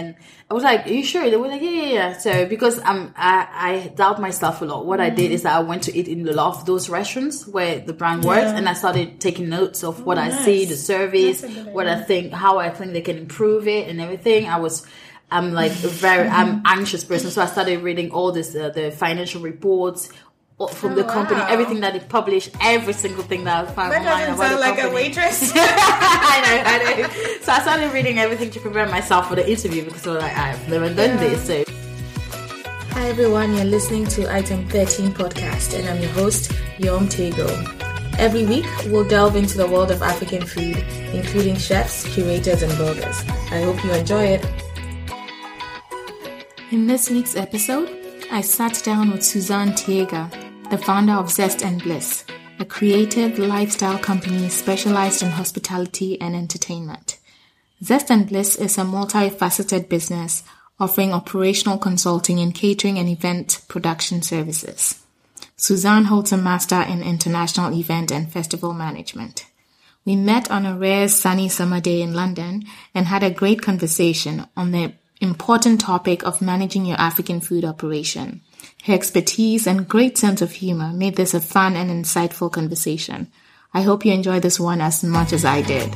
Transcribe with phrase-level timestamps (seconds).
[0.00, 0.16] and
[0.50, 3.12] I was like, "Are you sure?" They were like, "Yeah, yeah, yeah." So because I'm,
[3.16, 4.86] I, I doubt myself a lot.
[4.86, 7.46] What I did is that I went to eat in a lot of those restaurants
[7.46, 10.44] where the brand works, and I started taking notes of what I nice.
[10.44, 13.68] see, the service, That's a good what I think, how I think they can improve
[13.68, 14.48] it, and everything.
[14.48, 14.86] I was.
[15.32, 18.90] I'm like a very I'm anxious person, so I started reading all this uh, the
[18.90, 20.10] financial reports
[20.60, 21.46] all- from the Oh, company, wow.
[21.48, 24.56] everything that they publish, every single thing that I found That online doesn't about sound
[24.56, 25.52] the like a waitress.
[25.54, 27.08] I know, I know.
[27.40, 30.36] So I started reading everything to prepare myself for the interview because I was like,
[30.36, 31.46] I've never done this.
[31.46, 31.64] So
[32.92, 37.48] Hi everyone, you're listening to Item 13 podcast and I'm your host, Yom Tego.
[38.18, 40.76] Every week, we'll delve into the world of African food,
[41.14, 43.16] including chefs, curators, and bloggers.
[43.50, 44.46] I hope you enjoy it.
[46.70, 47.88] In this week's episode,
[48.30, 50.30] I sat down with Suzanne Tiega,
[50.70, 52.24] the founder of Zest and Bliss,
[52.60, 57.18] a creative lifestyle company specialized in hospitality and entertainment.
[57.82, 60.44] Zest and Bliss is a multifaceted business
[60.78, 65.04] offering operational consulting in catering and event production services.
[65.56, 69.46] Suzanne holds a master in international event and festival management.
[70.04, 72.62] We met on a rare sunny summer day in London
[72.94, 78.42] and had a great conversation on the important topic of managing your African food operation.
[78.84, 83.28] Her expertise and great sense of humor made this a fun and insightful conversation.
[83.74, 85.94] I hope you enjoy this one as much as I did.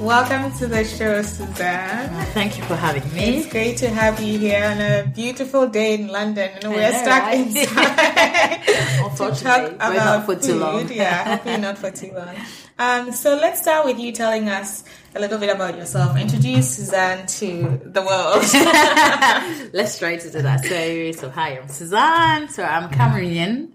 [0.00, 2.10] Welcome to the show, Suzanne.
[2.12, 3.38] Oh, thank you for having me.
[3.38, 6.98] It's great to have you here on a beautiful day in London, and we're know,
[7.02, 7.38] stuck right?
[7.40, 7.64] inside
[8.66, 10.42] to Unfortunately, talk but about not for food.
[10.42, 10.92] too long.
[10.92, 12.36] yeah, hopefully not for too long.
[12.78, 14.82] Um, so let's start with you telling us
[15.14, 16.16] a little bit about yourself.
[16.18, 18.42] Introduce Suzanne to the world.
[19.72, 20.64] Let's try to do that.
[20.64, 22.48] So, so hi, I'm Suzanne.
[22.48, 23.70] So I'm Cameroonian.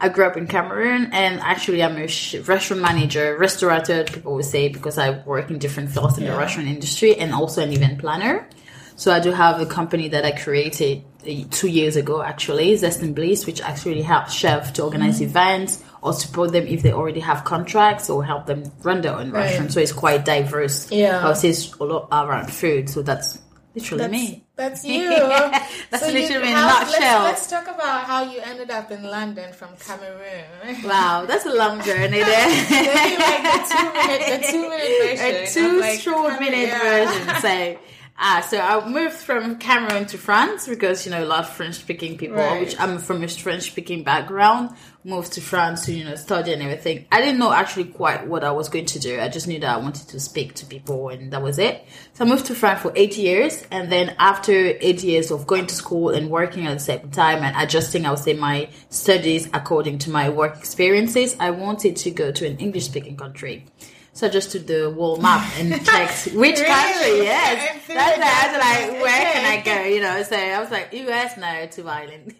[0.00, 2.08] I grew up in Cameroon, and actually, I'm a
[2.42, 4.04] restaurant manager, restaurateur.
[4.04, 7.62] People would say because I work in different fields in the restaurant industry, and also
[7.62, 8.48] an event planner.
[8.96, 13.00] So I do have a company that I created uh, two years ago, actually, Zest
[13.02, 15.30] and Bliss, which actually helps chefs to organize Mm-hmm.
[15.30, 19.30] events or support them if they already have contracts or help them run their own
[19.30, 19.44] Right.
[19.44, 19.72] restaurant.
[19.72, 20.90] So it's quite diverse.
[20.90, 21.24] Yeah.
[21.24, 22.88] I would say it's a lot around food.
[22.88, 23.38] So that's
[23.74, 24.44] literally That's, me.
[24.56, 25.08] that's you.
[25.10, 27.22] That's you- literally in a nutshell.
[27.24, 30.44] Let's, let's talk about how you ended up in London from Cameroon.
[30.84, 32.48] Wow, that's a long journey there.
[32.70, 35.36] Maybe like the two minute, the two minute version.
[35.36, 37.34] a two like, short minute version.
[37.40, 37.78] So,
[38.18, 41.76] ah, so I moved from Cameroon to France because you know a lot of French
[41.76, 42.60] speaking people, Right.
[42.60, 44.70] which I'm from a French speaking background.
[45.02, 47.06] Moved to France to you know study and everything.
[47.10, 49.18] I didn't know actually quite what I was going to do.
[49.18, 51.82] I just knew that I wanted to speak to people, and that was it.
[52.12, 55.66] So I moved to France for eight years, and then after eight years of going
[55.68, 59.48] to school and working at the same time and adjusting, I would say my studies
[59.54, 63.64] according to my work experiences, I wanted to go to an English speaking country.
[64.12, 66.66] So I just took the world map and checked which Really?
[66.66, 67.22] country.
[67.24, 69.82] Yes, that's like I was like, where can I go?
[69.88, 72.34] You know, so I was like, US, no, too violent.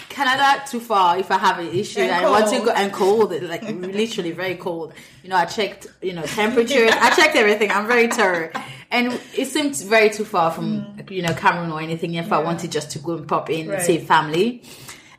[0.16, 1.18] Canada, too far.
[1.18, 3.62] If I have an issue, And I want to go and cold, like
[4.00, 4.94] literally very cold.
[5.22, 6.90] You know, I checked, you know, temperatures.
[6.90, 7.70] I checked everything.
[7.70, 8.50] I'm very thorough,
[8.90, 11.10] and it seemed very too far from mm.
[11.10, 12.14] you know Cameroon or anything.
[12.14, 13.76] If I wanted just to go and pop in Right.
[13.76, 14.62] and see family.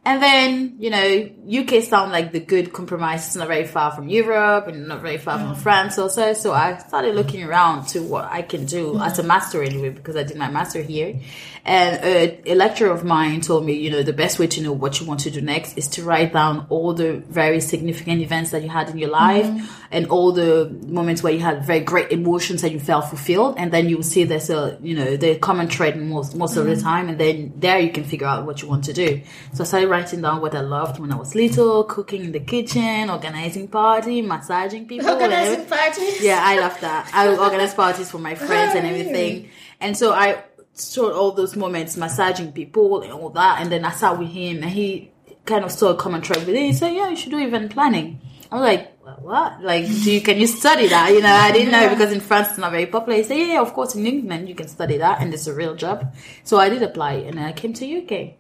[0.08, 1.30] And then, you know,
[1.62, 3.28] UK sound like the good compromise.
[3.28, 5.58] It's not very far from Europe and not very far from mm.
[5.58, 6.32] France also.
[6.32, 9.06] So I started looking around to what I can do mm.
[9.06, 11.20] as a master anyway, because I did my master here.
[11.66, 14.72] And a, a lecturer of mine told me, you know, the best way to know
[14.72, 18.52] what you want to do next is to write down all the very significant events
[18.52, 19.66] that you had in your life mm-hmm.
[19.92, 23.56] and all the moments where you had very great emotions and you felt fulfilled.
[23.58, 26.66] And then you will see there's a, you know, the common thread most, most of
[26.66, 26.82] the mm-hmm.
[26.82, 27.10] time.
[27.10, 29.22] And then there you can figure out what you want to do.
[29.54, 32.40] So I started writing down what I loved when I was little, cooking in the
[32.40, 35.10] kitchen, organizing party, massaging people.
[35.10, 36.22] Organizing parties.
[36.22, 37.10] Yeah, I love that.
[37.14, 39.50] I would organize parties for my friends and everything.
[39.80, 40.44] And so I
[40.74, 43.62] stored all those moments massaging people and all that.
[43.62, 45.12] And then I sat with him and he
[45.46, 46.66] kind of saw a common thread with it.
[46.72, 48.22] He said, yeah, you should do event planning.
[48.52, 48.84] I was like,
[49.20, 49.62] what?
[49.64, 51.12] Like, do you, can you study that?
[51.12, 53.18] You know, I didn't know because in France it's not very popular.
[53.18, 55.76] He said, yeah, of course in England you can study that and it's a real
[55.76, 56.14] job.
[56.44, 58.36] So I did apply and then I came to UK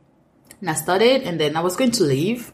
[0.61, 2.53] and I studied and then I was going to leave.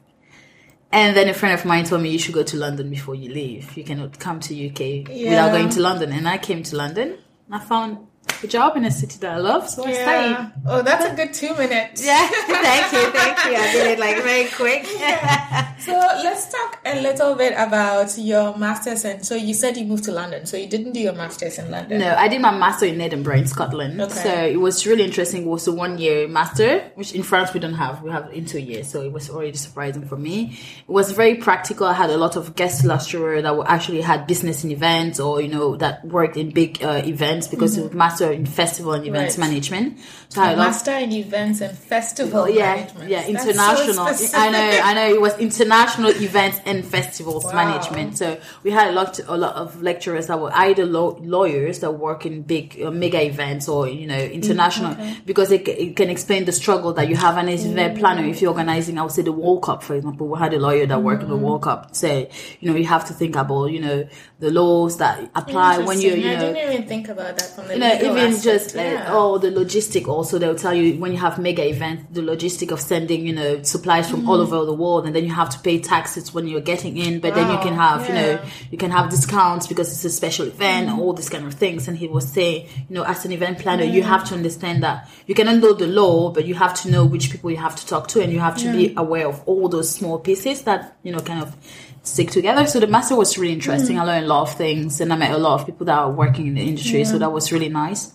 [0.92, 3.34] And then a friend of mine told me you should go to London before you
[3.34, 3.76] leave.
[3.76, 5.30] You cannot come to UK Yeah.
[5.32, 6.12] without going to London.
[6.12, 7.18] And I came to London
[7.48, 7.98] and I found
[8.44, 10.52] a job in a city that I love, so I stayed.
[10.66, 12.04] Oh, that's a good two minutes.
[12.14, 13.56] Yeah, thank you, thank you.
[13.56, 14.86] I did it like very quick.
[15.00, 15.76] yeah.
[15.78, 19.06] So let's talk a little bit about your masters.
[19.06, 21.72] And so you said you moved to London, so you didn't do your masters in
[21.72, 22.00] London.
[22.00, 24.00] No, I did my master in Edinburgh in Scotland.
[24.02, 24.14] Okay.
[24.14, 25.44] So it was really interesting.
[25.44, 28.02] It was a one year master, which in France we don't have.
[28.02, 28.90] We have in two years.
[28.90, 30.58] So it was already surprising for me.
[30.88, 31.88] It was very practical.
[31.88, 35.42] I had a lot of guest lecturer that were actually had business in events or,
[35.42, 39.06] you know, that worked in big uh, events because it was master in festival and
[39.08, 39.42] events Mm-hmm.
[39.42, 39.50] Right.
[39.50, 40.00] management.
[40.30, 43.10] So I Master in events and festival yeah, management.
[43.10, 44.08] yeah, That's so international.
[44.36, 45.08] I know, I know.
[45.16, 47.54] It was international events and festivals Wow.
[47.54, 48.18] management.
[48.18, 51.92] So we had a lot, a lot of lecturers that were either law, lawyers that
[51.92, 54.96] work in big uh, mega events or you know international
[55.26, 58.26] because it, it can explain the struggle that you have as event planner.
[58.26, 60.86] If you're organizing, I would say the World Cup, for example, we had a lawyer
[60.88, 61.96] that worked in the World Cup.
[61.96, 62.28] So
[62.60, 64.08] you know you have to think about you know
[64.40, 67.74] the laws that apply when you you I didn't even think about that from the
[67.74, 68.44] you know, even aspect.
[68.44, 69.08] just like, yeah.
[69.10, 72.80] oh, the logistic also, they'll tell you when you have mega events, the logistic of
[72.80, 74.28] sending, you know, supplies from Mm.
[74.30, 77.20] all over the world, and then you have to pay taxes when you're getting in,
[77.20, 78.40] but then you can have, you know,
[78.72, 81.00] you can have discounts because it's a special event, Mm.
[81.00, 81.88] all these kind of things.
[81.88, 85.10] And he was saying, you know, as an event planner, you have to understand that
[85.28, 87.86] you cannot know the law, but you have to know which people you have to
[87.86, 91.12] talk to, and you have to be aware of all those small pieces that, you
[91.12, 91.56] know, kind of
[92.04, 92.68] stick together.
[92.68, 93.96] So the master was really interesting.
[93.96, 94.02] Mm.
[94.02, 96.12] I learned a lot of things and I met a lot of people that are
[96.12, 97.06] working in the industry.
[97.06, 98.14] So that was really nice.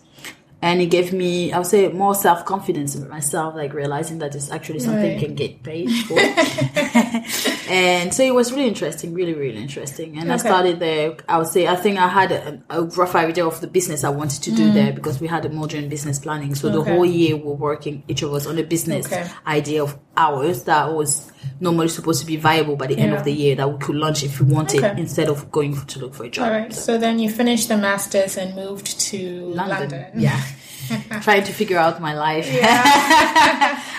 [0.61, 4.35] And it gave me, I would say, more self confidence in myself, like realizing that
[4.35, 5.15] it's actually something Right.
[5.15, 6.19] you can get paid for.
[7.71, 10.19] and so it was really interesting, really, really interesting.
[10.19, 13.47] And I started there, I would say, I think I had a, a rough idea
[13.47, 14.75] of the business I wanted to do mm.
[14.75, 16.57] there because we had a modern business planning.
[16.57, 19.31] So the whole year we're working, each of us on a business Okay.
[19.47, 21.31] idea of ours that was
[21.61, 24.23] normally supposed to be viable by the end of the year that we could launch
[24.23, 25.01] if we wanted Okay.
[25.01, 26.45] instead of going to look for a job.
[26.47, 26.73] All right.
[26.73, 29.19] So then you finished the masters and moved to
[29.55, 29.91] London.
[29.91, 30.11] London.
[30.17, 30.41] Yeah.
[31.23, 32.47] Trying to figure out my life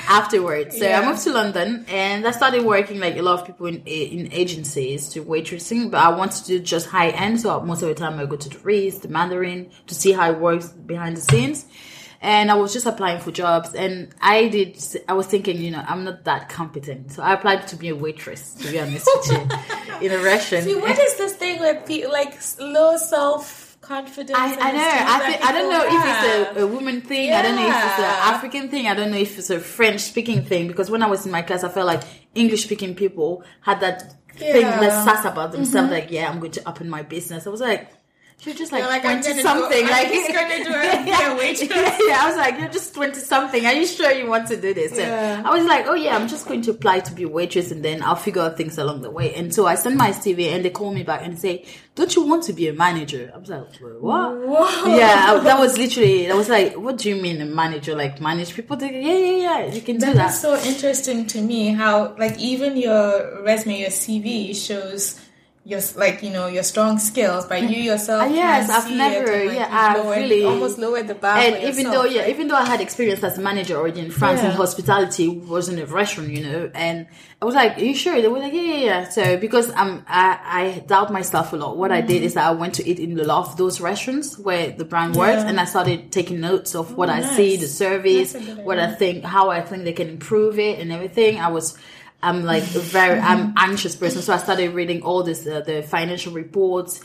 [0.10, 0.77] afterwards.
[0.77, 1.01] So Yeah.
[1.01, 4.31] I moved to London and I started working like a lot of people in in
[4.33, 7.42] agencies to waitressing, but I wanted to do just high end.
[7.42, 10.31] So most of the time I go to the Ritz, the Mandarin to see how
[10.31, 11.66] it works behind the scenes.
[12.21, 14.77] And I was just applying for jobs, and I did.
[15.07, 17.95] I was thinking, you know, I'm not that competent, so I applied to be a
[17.95, 18.56] waitress.
[18.56, 20.66] To be honest with you, in a restaurant.
[20.66, 24.38] See, what is this thing with people like low self confidence?
[24.38, 24.80] I, I know.
[24.81, 27.31] I, think, I don't know if it's a, a woman thing.
[27.31, 28.88] I don't know if it's an African thing.
[28.88, 30.68] I don't know if it's a French speaking thing.
[30.68, 32.04] Because when I was in my class, I felt like
[32.36, 34.80] English speaking people had that thing, Yeah.
[34.81, 35.86] that sass about themselves.
[35.89, 35.94] Mm-hmm.
[35.94, 37.48] Like, yeah, I'm going to open my business.
[37.48, 37.89] I was like,
[38.46, 39.86] you're just like, You're like, I'm 20 gonna something.
[39.86, 40.72] do- like, just gonna do
[41.34, 41.70] a waitress.
[42.08, 43.66] yeah, I was like, you're just 20 something.
[43.66, 44.98] Are you sure you want to do this?
[44.98, 45.42] Yeah.
[45.46, 47.84] I was like, oh yeah, I'm just going to apply to be a waitress and
[47.84, 49.34] then I'll figure out things along the way.
[49.36, 51.66] And so I sent my CV and they call me back and say,
[51.96, 53.30] don't you want to be a manager?
[53.36, 53.66] I was like,
[54.00, 54.38] what?
[54.38, 54.96] Whoa.
[54.96, 57.94] Yeah, I- that was literally, I was like, what do you mean a manager?
[57.96, 58.78] Like manage people?
[58.78, 60.30] They, yeah, yeah, yeah, you can do That that.
[60.30, 61.74] is so interesting to me.
[61.74, 65.20] How like even your resume, your CV shows
[65.69, 68.24] your like you know your strong skills, but you yourself.
[68.24, 71.38] Uh, yes, I've never- and, like, yeah, I've lowered- really- almost lowered the bar.
[71.38, 74.12] and even yourself, though yeah even though i had experience as a manager already in
[74.19, 77.06] france in hospitality was in a restaurant you know and
[77.42, 80.04] i was like are you sure they were like yeah yeah yeah so because um
[80.07, 80.25] i
[80.62, 82.07] i doubt myself a lot what i Mm.
[82.12, 84.86] did is that i went to eat in a lot of those restaurants where the
[84.92, 85.50] brand works Yeah.
[85.50, 88.66] and i started taking notes of what Oh, i see the service That's a good
[88.68, 91.77] what i think how i think they can improve it and everything i was
[92.21, 95.83] I'm like a very I'm anxious person, so I started reading all this uh, the
[95.83, 97.01] financial reports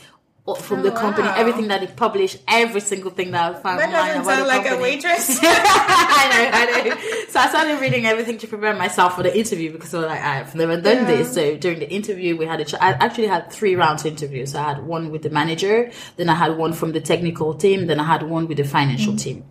[0.47, 1.35] uh, from the Oh, company, wow.
[1.37, 4.69] everything that they publish, every single thing that I found that doesn't sound the like
[4.69, 5.39] a waitress.
[5.43, 7.25] I know, I know.
[7.29, 10.21] So I started reading everything to prepare myself for the interview because I was like,
[10.21, 11.05] I've never done Yeah.
[11.05, 11.33] this.
[11.33, 12.65] So during the interview, we had a.
[12.65, 14.53] Ch- I actually had three rounds of interviews.
[14.53, 17.99] I had one with the manager, then I had one from the technical team, then
[17.99, 19.21] I had one with the financial Mm.
[19.21, 19.45] team.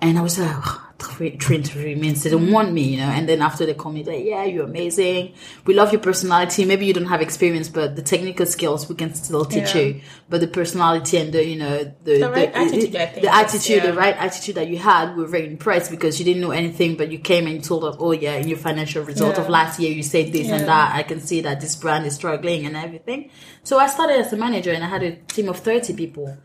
[0.00, 3.04] And I was like, oh, three, three interview means they don't want me, you know.
[3.10, 5.34] And then after they call me, like, yeah, you're amazing.
[5.64, 6.64] We love your personality.
[6.64, 9.80] Maybe you don't have experience, but the technical skills we can still teach Yeah.
[9.82, 10.00] you.
[10.28, 13.54] But the personality and the, you know, the The right attitude, I think, the is-
[13.54, 16.50] attitude, the right attitude that you had, we were very impressed because you didn't know
[16.52, 19.80] anything, but you came and told us, oh yeah, in your financial result of last
[19.80, 20.56] year, you said this Yeah.
[20.56, 20.94] and that.
[20.94, 23.30] I can see that this brand is struggling and everything.
[23.64, 26.36] So I started as a manager and I had a team of 30 people.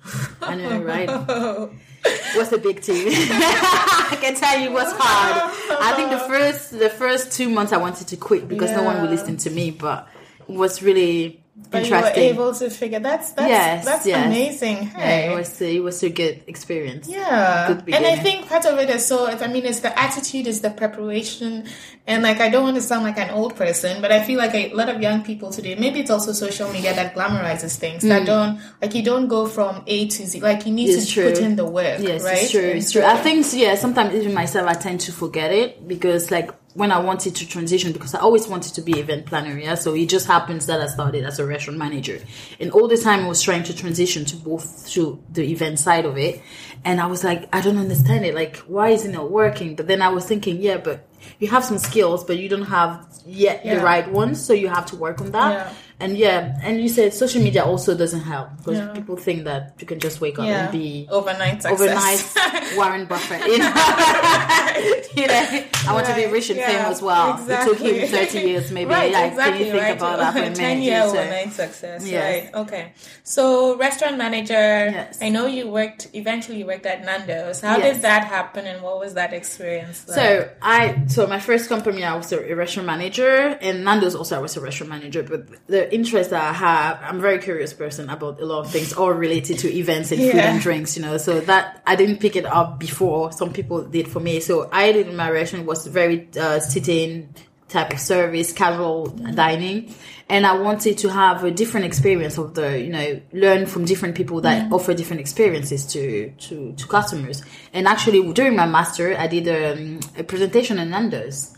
[0.42, 1.70] I know, right?
[2.36, 3.08] Was a big team.
[3.12, 5.54] I can tell you it was hard.
[5.82, 9.02] I think the first, the first two months I wanted to quit because no one
[9.02, 9.18] would Yeah.
[9.18, 10.08] listen to me, but
[10.48, 14.26] it was really, But you were able to figure that's that's Yes, that's yes.
[14.28, 14.78] amazing.
[14.92, 15.32] Yeah, Hey.
[15.32, 17.08] it was it was a good experience.
[17.08, 19.28] Yeah, Good and I think part of it is so.
[19.28, 21.66] I mean, it's the attitude, is the preparation,
[22.08, 24.54] and like I don't want to sound like an old person, but I feel like
[24.54, 25.76] a lot of young people today.
[25.76, 29.82] Maybe it's also social media that glamorizes things that don't like you don't go from
[29.88, 30.42] A to Z.
[30.42, 30.98] Like you need Mm.
[30.98, 31.30] It's to true.
[31.30, 32.00] put in the work.
[32.02, 32.44] Yes, right?
[32.44, 32.62] it's true.
[32.70, 33.04] And It's true.
[33.04, 33.76] I think yeah.
[33.76, 37.94] Sometimes even myself, I tend to forget it because like when I wanted to transition,
[37.94, 39.58] because I always wanted to be event planner.
[39.58, 42.20] Yeah, so it just happens that I started as a restaurant manager,
[42.60, 46.06] and all the time I was trying to transition to both to the event side
[46.06, 46.42] of it,
[46.84, 48.36] and I was like, I don't understand it.
[48.36, 49.76] Like, why isn't it working?
[49.76, 51.08] But then I was thinking, yeah, but
[51.40, 53.76] you have some skills, but you don't have yet Yeah.
[53.80, 55.52] the right ones, so you have to work on that.
[55.52, 55.74] Yeah.
[56.00, 58.92] And yeah, and you said social media also doesn't help because Yeah.
[58.94, 62.36] people think that you can just wake up yeah, and be overnight success.
[62.36, 63.42] overnight Warren Buffett.
[63.48, 63.72] You know,
[65.16, 67.02] you know I want to be rich and yeah, famous.
[67.02, 68.90] Well, it took him thirty years, maybe.
[68.92, 69.98] Right, like, exactly, can you think right?
[69.98, 72.06] about that for a Ten year overnight success.
[72.06, 72.52] Yes.
[72.54, 72.62] Right.
[72.64, 72.92] Okay.
[73.24, 74.54] So restaurant manager.
[74.54, 75.20] Yes.
[75.22, 76.10] I know you worked.
[76.14, 77.62] Eventually, you worked at Nando's.
[77.62, 77.96] How Yes.
[77.96, 80.06] did that happen, and what was that experience?
[80.08, 80.16] Like?
[80.18, 84.40] So I so my first company I was a restaurant manager and Nando's also I
[84.40, 85.24] was a restaurant manager.
[85.24, 88.72] But the interest that I have, I'm a very curious person about a lot of
[88.72, 90.96] things, all related to events and food and drinks.
[90.96, 93.32] You know, so that I didn't pick it up before.
[93.32, 94.40] Some people did for me.
[94.40, 97.34] So I did in my restaurant was very uh, sitting
[97.68, 99.94] type of service, casual dining.
[100.28, 104.16] And I wanted to have a different experience of the, you know, learn from different
[104.16, 107.44] people that offer different experiences to, to, to customers.
[107.74, 111.55] And actually during my master, I did um, a presentation on Nando's.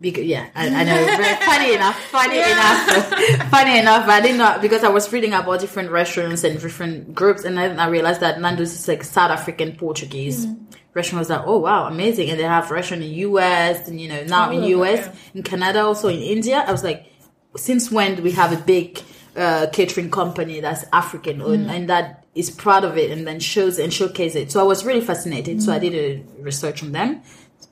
[0.00, 1.36] Because yeah, I, I know.
[1.46, 4.08] Funny enough, funny enough, funny enough.
[4.08, 7.80] I didn't know because I was reading about different restaurants and different groups, and then
[7.80, 10.56] I realized that Nando's is like South African Portuguese mm.
[10.94, 11.18] restaurant.
[11.18, 12.30] I was like, oh wow, amazing!
[12.30, 15.18] And they have restaurant in the US, and you know now in Oh, US, okay.
[15.34, 16.64] in Canada, also in India.
[16.64, 17.10] I was like,
[17.56, 19.00] since when do we have a big
[19.36, 21.70] uh, catering company that's African owned mm.
[21.70, 24.52] and that is proud of it and then shows and showcases it?
[24.52, 25.60] So I was really fascinated.
[25.60, 25.90] So I mm.
[25.90, 27.22] did a research on them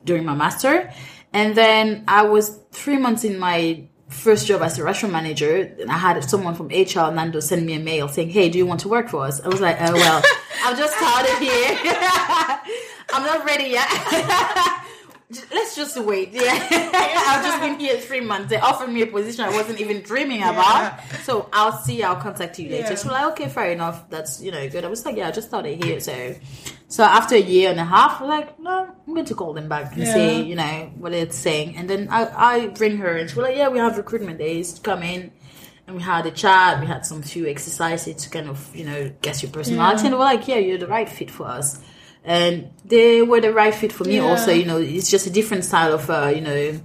[0.04, 0.92] during my master,
[1.36, 5.74] and then I was three months in my first job as a restaurant manager.
[5.80, 8.64] And I had someone from HR Nando send me a mail saying, "Hey, do you
[8.64, 10.22] want to work for us?" I was like, "Oh well,
[10.64, 11.78] I've just started here.
[13.12, 13.88] I'm not ready yet."
[15.52, 16.30] Let's just wait.
[16.32, 16.52] Yeah,
[17.30, 18.48] I've just been here three months.
[18.48, 21.00] They offered me a position I wasn't even dreaming about.
[21.24, 22.02] So I'll see.
[22.02, 22.90] I'll contact you later.
[22.90, 22.94] Yeah.
[22.94, 24.08] So like, okay, fair enough.
[24.08, 24.84] That's you know good.
[24.84, 26.00] I was like, yeah, I just started here.
[26.00, 26.34] So,
[26.88, 29.68] so after a year and a half, I'm like, no, I'm going to call them
[29.68, 30.14] back and Yeah.
[30.14, 31.76] see, you know, what it's saying.
[31.76, 34.78] And then I, I bring her and she's like, yeah, we have recruitment days.
[34.82, 35.32] Come in.
[35.88, 36.80] And we had a chat.
[36.80, 40.02] We had some few exercises to kind of, you know, guess your personality.
[40.02, 40.06] Yeah.
[40.06, 41.80] And were like, yeah, you're the right fit for us.
[42.24, 44.22] And they were the right fit for me Yeah.
[44.22, 44.50] also.
[44.52, 46.80] You know, it's just a different style of, uh, you know,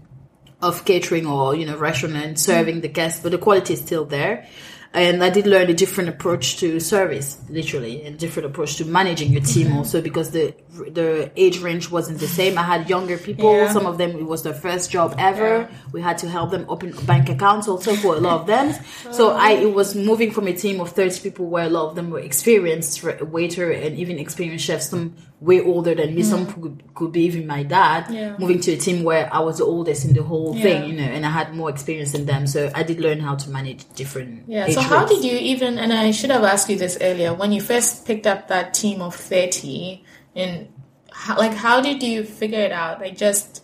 [0.62, 4.06] of catering or you know restaurant and serving the guests, but the quality is still
[4.06, 4.48] there.
[4.94, 9.32] And I did learn a different approach to service, literally, and different approach to managing
[9.32, 9.78] your team mm-hmm.
[9.78, 10.54] also because the
[10.90, 12.58] the age range wasn't the same.
[12.58, 13.72] I had younger people; Yeah.
[13.72, 15.70] some of them it was their first job ever.
[15.94, 18.74] We had to help them open bank accounts also for a lot of them.
[19.12, 19.38] So oh.
[19.38, 22.10] I it was moving from a team of thirty people where a lot of them
[22.10, 26.62] were experienced waiter and even experienced chefs, some way older than me, some mm.
[26.62, 28.06] could, could be even my dad.
[28.12, 28.38] Yeah.
[28.38, 30.64] Moving to a team where I was the oldest in the whole Yeah.
[30.64, 32.46] thing, you know, and I had more experience than them.
[32.46, 34.44] So I did learn how to manage different.
[34.48, 34.70] Yeah.
[34.70, 35.80] So how did you even?
[35.80, 37.34] And I should have asked you this earlier.
[37.34, 40.06] When you first picked up that team of thirty,
[40.36, 40.68] and
[41.12, 43.02] how, like, how did you figure it out?
[43.02, 43.64] Like just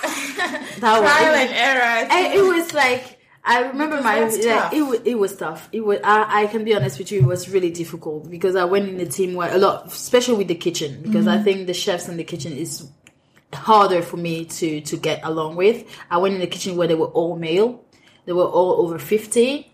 [0.00, 2.08] that trial was, and error.
[2.34, 3.13] It was like
[3.46, 5.68] I remember my yeah, it was it was tough.
[5.70, 8.64] It was I, I can be honest with you, it was really difficult because I
[8.64, 11.40] went in a team where a lot, especially with the kitchen, because Mm-hmm.
[11.40, 12.88] I think the chefs in the kitchen is
[13.52, 15.84] harder for me to to get along with.
[16.10, 17.84] I went in the kitchen where they were all male,
[18.24, 19.73] they were all over fifty.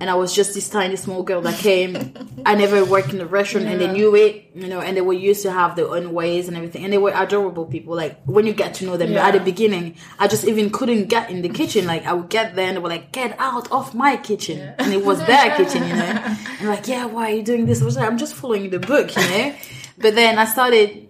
[0.00, 2.14] And I was just this tiny small girl that came.
[2.46, 4.80] I never worked in a restaurant, and they knew it, you know.
[4.80, 6.84] And they were used to have their own ways and everything.
[6.84, 7.96] And they were adorable people.
[7.96, 9.26] Like when you get to know them Yeah.
[9.26, 11.86] at the beginning, I just even couldn't get in the kitchen.
[11.86, 14.92] Like I would get there and they were like, "Get out of my kitchen," and
[14.92, 16.36] it was their kitchen, you know.
[16.60, 17.82] And like, yeah, why are you doing this?
[17.82, 19.54] I was like, I'm just following the book, you know.
[19.98, 21.08] But then I started.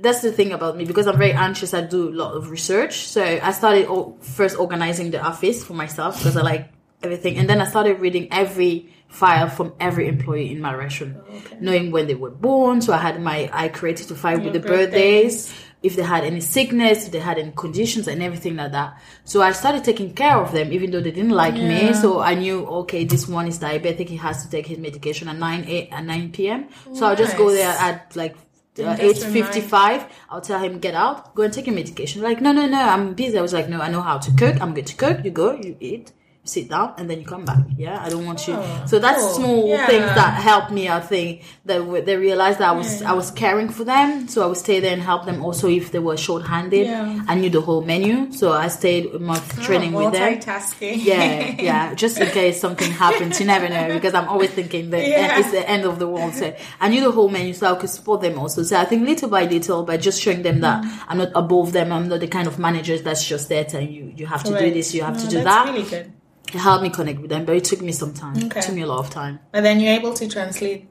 [0.00, 1.72] That's the thing about me because I'm very anxious.
[1.72, 3.86] I do a lot of research, so I started
[4.22, 6.68] first organizing the office for myself because I like
[7.02, 11.16] everything, and then I started reading every file from every employee in my restaurant,
[11.60, 12.80] knowing when they were born.
[12.80, 15.46] So I had my I created a file with the birthdays.
[15.48, 18.98] birthdays if they had any sickness, if they had any conditions and everything like that.
[19.24, 21.68] So I started taking care of them even though they didn't like Yeah.
[21.68, 21.94] me.
[21.94, 24.08] So I knew, okay, this one is diabetic.
[24.08, 26.68] He has to take his medication at 9, 8, at 9 p.m.
[26.94, 28.34] So I'll just go there at like
[28.78, 30.08] uh, Just 8.55.
[30.30, 32.22] I'll tell him, get out, go and take your medication.
[32.22, 33.38] Like, no, no, no, I'm busy.
[33.38, 34.60] I was like, no, I know how to cook.
[34.62, 35.22] I'm good to cook.
[35.22, 36.12] You go, you eat.
[36.44, 37.58] Sit down and then you come back.
[37.76, 38.54] Yeah, I don't want you.
[38.54, 39.34] Oh, So that's cool.
[39.34, 39.86] small Yeah.
[39.86, 40.88] things that helped me.
[40.88, 44.42] I think that w- they realized that I was I was caring for them, so
[44.44, 45.42] I would stay there and help them.
[45.44, 47.22] Also, if they were short-handed, Yeah.
[47.26, 50.38] I knew the whole menu, so I stayed a month training oh, with them.
[50.80, 55.06] Yeah, yeah, just in case something happens, you never know because I'm always thinking that
[55.06, 55.38] Yeah.
[55.38, 56.34] it's the end of the world.
[56.34, 58.62] So I knew the whole menu, so I could support them also.
[58.64, 60.90] So I think little by little, by just showing them that Mm.
[61.08, 64.12] I'm not above them, I'm not the kind of manager that's just there telling you
[64.16, 65.72] you have to do this, you have No, to do that.
[65.72, 66.12] really.
[66.48, 68.36] It helped me connect with them, but it took me some time.
[68.36, 68.60] Okay.
[68.60, 69.40] It took me a lot of time.
[69.52, 70.88] But then you're able to translate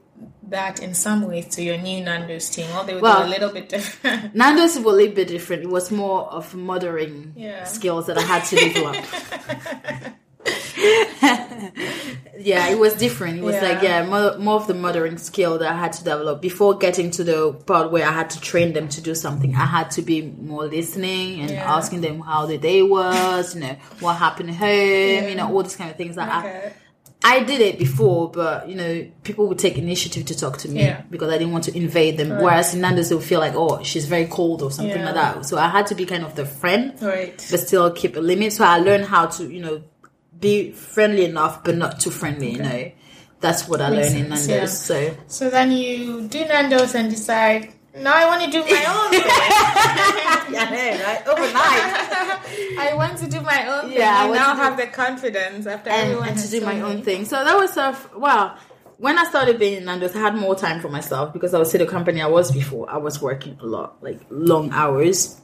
[0.48, 3.50] that in some ways to your new Nando's team, or they would Well- a little
[3.50, 4.34] bit different.
[4.40, 5.62] Nando's was a little bit different.
[5.62, 7.64] It was more of mothering Yeah.
[7.64, 8.96] skills that I had to develop.
[12.44, 13.38] yeah, it was different.
[13.38, 13.68] It was Yeah.
[13.68, 17.10] like yeah, more, more of the mothering skill that I had to develop before getting
[17.12, 19.54] to the part where I had to train them to do something.
[19.54, 21.76] I had to be more listening and Yeah.
[21.76, 25.62] asking them how the day was, you know, what happened at home, you know, all
[25.62, 26.72] these kind of things that I okay.
[27.26, 30.82] I did it before, but you know, people would take initiative to talk to me
[30.82, 31.00] Yeah.
[31.10, 32.28] because I didn't want to invade them.
[32.42, 35.06] Whereas in Nando's, would feel like, oh, she's very cold or something Yeah.
[35.06, 35.46] like that.
[35.46, 37.34] So I had to be kind of the friend, Right.
[37.50, 38.52] but still keep a limit.
[38.52, 39.80] So I learned how to, you know,
[40.40, 42.52] be friendly enough, but not too friendly.
[42.52, 42.92] You know,
[43.40, 44.48] that's what I Makes learned in Nando's.
[44.48, 44.66] yeah.
[44.66, 49.10] So So then you do Nando's and decide, now I want to do my own
[49.10, 49.22] thing.
[50.54, 51.54] yeah, right overnight.
[52.78, 53.98] I want to do my own thing.
[53.98, 56.96] Yeah, I I now have the confidence after and, everyone and to do my told
[56.96, 57.24] own thing.
[57.24, 58.56] So that was a well.
[58.96, 61.74] When I started being in Nando's, I had more time for myself because I was
[61.74, 62.88] at the company I was before.
[62.88, 65.40] I was working a lot, like long hours,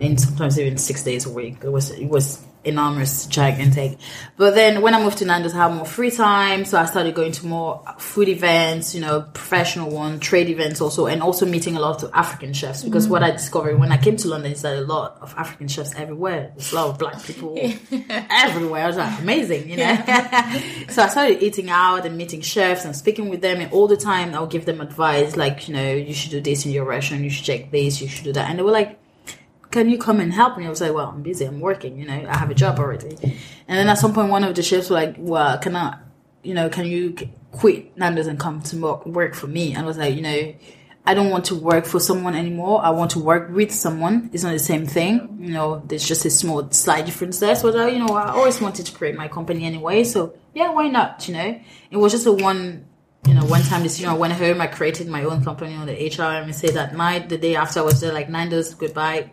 [0.00, 1.58] and sometimes even six days a week.
[1.62, 3.98] It was it was enormous, gigantic.
[4.36, 7.14] But then when I moved to Nando's, I had more free time, so I started
[7.14, 11.76] going to more food events, you know, professional one, trade events also, and also meeting
[11.76, 12.82] a lot of African chefs.
[12.82, 13.36] Because what I mm.
[13.36, 16.52] discovered when I came to London is that a lot of African chefs everywhere.
[16.56, 17.56] There's a lot of black people
[18.10, 18.84] everywhere.
[18.84, 19.94] I was like, amazing, you know.
[20.88, 23.96] so I started eating out and meeting chefs and speaking with them, and all the
[23.96, 27.22] time I'll give them advice like, you know, you should do this in your restaurant,
[27.22, 28.98] you should check this, you should do that, and they were like,
[29.74, 30.64] can you come and help me?
[30.66, 33.16] I was like, well, I'm busy, I'm working, you know, I have a job already.
[33.66, 35.98] And then at some point, one of the chefs were like, well, can I,
[36.44, 37.16] you know, can you
[37.50, 39.74] quit Nando's and come to work, for me?
[39.74, 40.54] And I was like, you know,
[41.04, 42.84] I don't want to work for someone anymore.
[42.84, 44.30] I want to work with someone.
[44.32, 45.38] It's not the same thing.
[45.40, 47.56] You know, there's just a small, slight difference there.
[47.56, 50.04] So, you know, I always wanted to create my company anyway.
[50.04, 51.26] So, yeah, why not?
[51.26, 52.86] You know, it was just a one,
[53.26, 54.08] you know, one time decision.
[54.08, 57.28] I went home, I created my own company on the HR and say that night,
[57.28, 59.32] the day after I was there, like, Nando's, goodbye.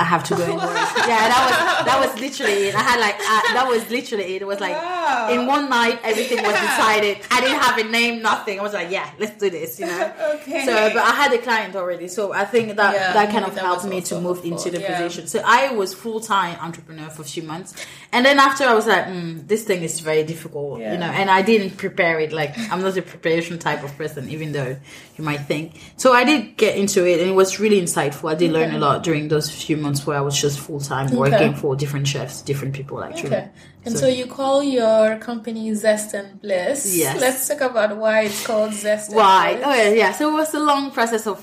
[0.00, 0.88] I have to go and work.
[1.12, 2.74] yeah, that was that was literally it.
[2.74, 4.42] I had like uh, that was literally it.
[4.42, 5.28] It was like Wow.
[5.34, 7.18] in one night everything was decided.
[7.30, 8.58] I didn't have a name, nothing.
[8.60, 10.12] I was like, yeah, let's do this, you know.
[10.40, 10.64] Okay.
[10.64, 13.54] So, but I had a client already, so I think that Yeah, that kind of
[13.56, 14.96] that helped me to move helpful, into the yeah.
[15.02, 15.26] position.
[15.26, 17.74] So I was full time entrepreneur for a few months,
[18.12, 20.92] and then after I was like, mm, this thing is very difficult, Yeah.
[20.92, 21.10] you know.
[21.20, 22.32] And I didn't prepare it.
[22.32, 24.76] Like I'm not a preparation type of person, even though
[25.16, 25.64] you might think.
[25.96, 28.30] So I did get into it, and it was really insightful.
[28.30, 31.10] I did learn a lot during those few months where I was just full time
[31.14, 33.36] working for different chefs, different people actually.
[33.36, 33.48] Okay.
[33.84, 36.96] And so, you call your company Zest and Bliss.
[36.96, 37.20] Yes.
[37.20, 39.56] Let's talk about why it's called Zest and Right.
[39.56, 39.66] Bliss.
[39.66, 40.12] Oh yeah, yeah.
[40.12, 41.38] So it was a long process of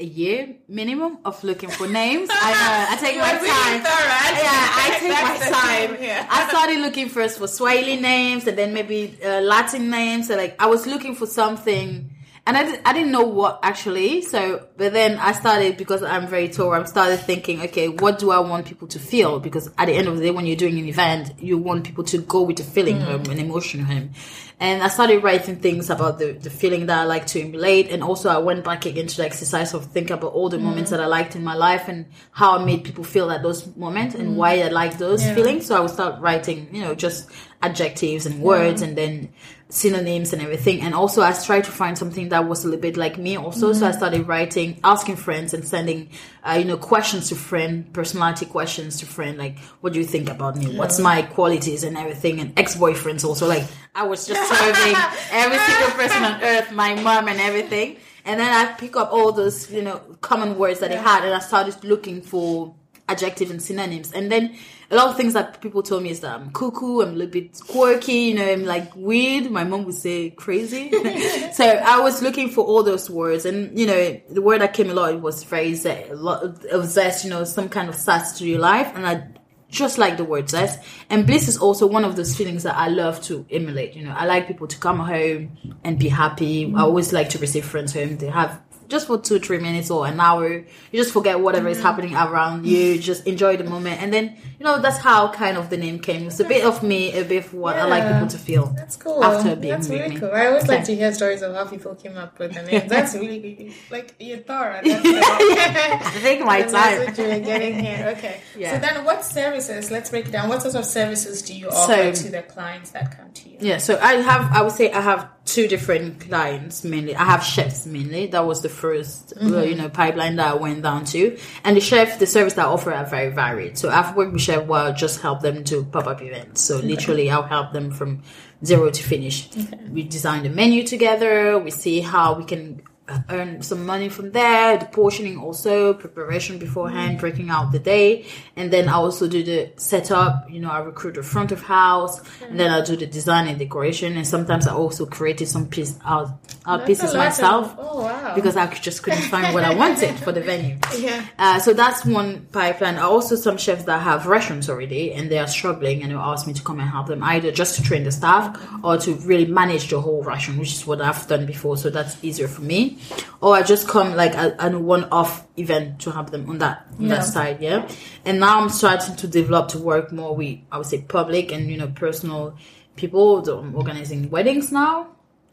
[0.00, 2.28] a year minimum of looking for names.
[2.32, 2.94] I know.
[2.94, 3.80] I take my time.
[3.88, 4.42] thorough.
[4.46, 6.02] Yeah, I take That's my time.
[6.02, 6.26] yeah.
[6.30, 10.28] I started looking first for Swahili names and then maybe uh, Latin names.
[10.28, 12.10] So like I was looking for something.
[12.48, 14.22] And I, did, I didn't know what actually.
[14.22, 16.72] So, but then I started because I'm very tall.
[16.72, 19.38] I started thinking, okay, what do I want people to feel?
[19.38, 22.04] Because at the end of the day, when you're doing an event, you want people
[22.04, 23.02] to go with a feeling hmm.
[23.02, 24.12] home, an emotion home.
[24.58, 27.90] And I started writing things about the, the feeling that I like to emulate.
[27.90, 30.88] And also I went back again to the exercise of thinking about all the moments
[30.88, 30.96] hmm.
[30.96, 34.14] that I liked in my life and how I made people feel at those moments
[34.14, 35.34] and why I like those Yeah.
[35.34, 35.66] feelings.
[35.66, 37.28] So I would start writing, you know, just
[37.60, 39.28] adjectives and words and then
[39.70, 40.80] synonyms and everything.
[40.80, 43.72] And also I tried to find something that was a little bit like me also.
[43.72, 46.08] So I started writing, asking friends and sending,
[46.42, 50.30] uh, you know, questions to friend, personality questions to friend, like, what do you think
[50.30, 50.76] about me?
[50.76, 52.40] What's my qualities and everything?
[52.40, 54.94] And ex-boyfriends also, like, I was just serving
[55.32, 57.98] every single person on earth, my mom and everything.
[58.24, 61.34] And then I pick up all those, you know, common words that they had and
[61.34, 62.74] I started looking for
[63.08, 64.12] adjectives and synonyms.
[64.12, 64.56] And then
[64.90, 67.32] a lot of things that people told me is that I'm cuckoo, I'm a little
[67.32, 69.50] bit quirky, you know, I'm like weird.
[69.50, 70.90] My mom would say crazy.
[71.52, 73.44] so I was looking for all those words.
[73.44, 76.64] And, you know, the word that came a lot was very zest, uh, a lot
[76.66, 78.92] of zest, you know, some kind of sass to your life.
[78.94, 79.26] And I
[79.68, 80.80] just like the word zest.
[81.10, 83.94] And bliss is also one of those feelings that I love to emulate.
[83.94, 86.72] You know, I like people to come home and be happy.
[86.74, 88.16] I always like to receive friends home.
[88.16, 90.48] They have just for two, three minutes or an hour.
[90.48, 91.82] You just forget whatever is mm.
[91.82, 92.96] happening around you.
[92.96, 93.02] Mm.
[93.02, 96.26] Just enjoy the moment, and then you know that's how kind of the name came.
[96.26, 98.66] It's a bit of me, a bit of what I like people to feel.
[98.66, 99.22] That's cool.
[99.22, 100.20] After being That's really me.
[100.20, 100.30] cool.
[100.32, 102.88] I always like to hear stories of how people came up with the name.
[102.88, 103.74] That's really.
[103.90, 104.80] Like you're thorough.
[104.84, 106.72] That's I Take my time.
[106.72, 108.14] That's what you're getting here.
[108.16, 108.40] Okay.
[108.56, 108.74] Yeah.
[108.74, 109.90] So then, what services?
[109.90, 110.48] Let's break it down.
[110.48, 113.58] What sort of services do you offer So- to the clients that come to you?
[113.60, 117.16] Yeah, so I have, I would say I have two different clients mainly.
[117.16, 118.26] I have chefs mainly.
[118.28, 119.68] That was the 1st uh, Mm-hmm.
[119.70, 121.38] you know, pipeline that I went down to.
[121.64, 123.78] And the chef, the service that I offer are very varied.
[123.78, 126.60] So I've worked with chef where I'll just help them do pop-up events.
[126.60, 128.22] So literally I'll help them from
[128.64, 129.48] zero to finish.
[129.90, 131.58] We design the menu together.
[131.58, 132.82] We see how we can
[133.30, 134.76] earn some money from there.
[134.78, 138.26] The portioning also, preparation beforehand, breaking out the day.
[138.56, 140.50] And then I also do the setup.
[140.50, 143.58] You know, I recruit the front of house and then I do the design and
[143.58, 144.16] decoration.
[144.16, 146.28] And sometimes I also created some piece out,
[146.66, 148.34] out pieces myself of- oh wow.
[148.34, 150.78] because I just couldn't find what I wanted for the venue.
[150.98, 151.24] yeah.
[151.38, 152.96] Uh, so that's one pipeline.
[152.96, 156.46] I Also, some chefs that have restaurants already and they are struggling and they ask
[156.46, 159.46] me to come and help them either just to train the staff or to really
[159.46, 161.76] manage the whole restaurant, which is what I've done before.
[161.76, 162.97] So that's easier for me.
[163.40, 167.04] Or I just come like a, a one-off event to help them on that on
[167.06, 167.14] Yeah.
[167.16, 167.88] that side, yeah.
[168.24, 171.70] And now I'm starting to develop to work more with I would say public and
[171.70, 172.56] you know personal
[172.96, 173.44] people.
[173.44, 175.08] So I'm organizing weddings now.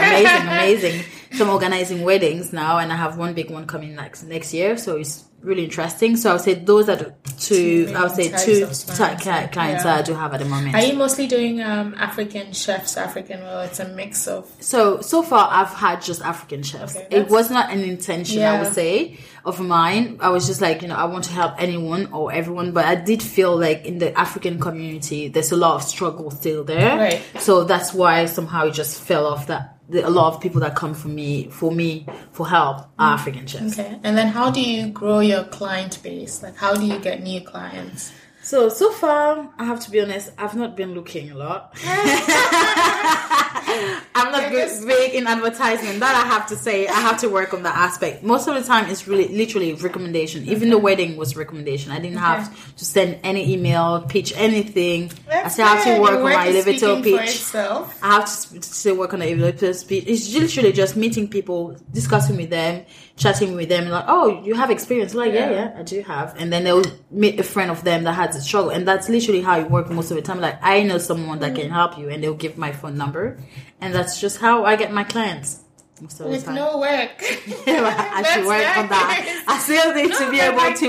[0.49, 1.11] amazing, amazing.
[1.36, 4.78] So I'm organizing weddings now, and I have one big one coming next next year.
[4.78, 6.17] So it's really interesting.
[6.17, 7.93] So I would say those are the two.
[7.95, 9.84] I would say two clients, clients yeah.
[9.84, 10.76] that I do have at the moment.
[10.76, 13.41] Are you mostly doing um, African chefs, African?
[13.41, 14.52] Well, it's a mix of.
[14.60, 16.95] So so far, I've had just African chefs.
[16.95, 20.17] Okay, it was not an intention, I would say, of mine.
[20.19, 22.95] I was just like, you know, I want to help anyone or everyone, but I
[22.95, 26.98] did feel like in the African community, there's a lot of struggle still there.
[26.98, 27.21] Right.
[27.39, 29.74] So that's why somehow it just fell off that.
[29.88, 33.19] The, a lot of people that come for me for me for help are mm.
[33.19, 33.80] African chefs.
[33.80, 34.00] Okay.
[34.04, 36.41] And then, how do you grow your client base?
[36.41, 38.12] Like, how do you get new clients?
[38.41, 41.76] So so far, I have to be honest, I've not been looking a lot.
[44.15, 45.99] I'm not good, big in advertisement.
[45.99, 48.23] That I have to say, I have to work on that aspect.
[48.23, 50.47] Most of the time, it's really literally recommendation.
[50.47, 51.91] Even the wedding was recommendation.
[51.91, 55.11] I didn't have to send any email, pitch anything.
[55.29, 57.53] I still have to work on my elevator pitch.
[57.55, 60.05] I have to still work on the elevator speech.
[60.07, 62.85] It's literally just meeting people, discussing with them,
[63.17, 65.13] chatting with them, like, oh, you have experience.
[65.13, 65.56] Like, yeah, Yeah.
[65.56, 66.36] yeah, I do have.
[66.38, 68.71] And then they'll meet a friend of them that has a struggle.
[68.71, 70.41] And that's literally how it works most of the time.
[70.41, 71.73] Like, I know someone that can mm.
[71.73, 73.38] help you, and they'll give my phone number.
[73.80, 75.62] And that's just how I get my clients.
[75.95, 77.12] The With no work.
[77.21, 79.45] I should work on that.
[79.47, 80.86] I still need to be able like- to,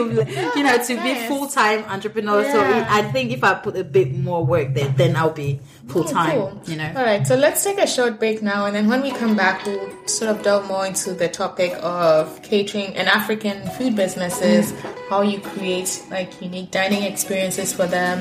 [0.56, 2.42] you know, to be full time entrepreneur.
[2.50, 6.04] So I think if I put a bit more work there, then I'll be full
[6.04, 6.38] time.
[6.38, 6.62] Oh, Cool.
[6.66, 6.92] You know.
[6.96, 9.64] All right, so let's take a short break now, and then when we come back,
[9.66, 14.72] we'll sort of delve more into the topic of catering and African food businesses,
[15.08, 18.20] how you create like unique dining experiences for them,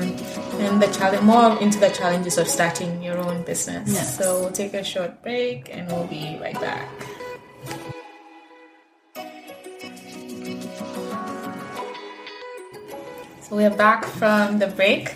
[0.60, 3.92] and the challenge more into the challenges of starting your own business.
[3.92, 4.18] Yes.
[4.18, 6.88] So we'll take a short break, and we'll be right back.
[13.48, 15.14] So we're back from the break,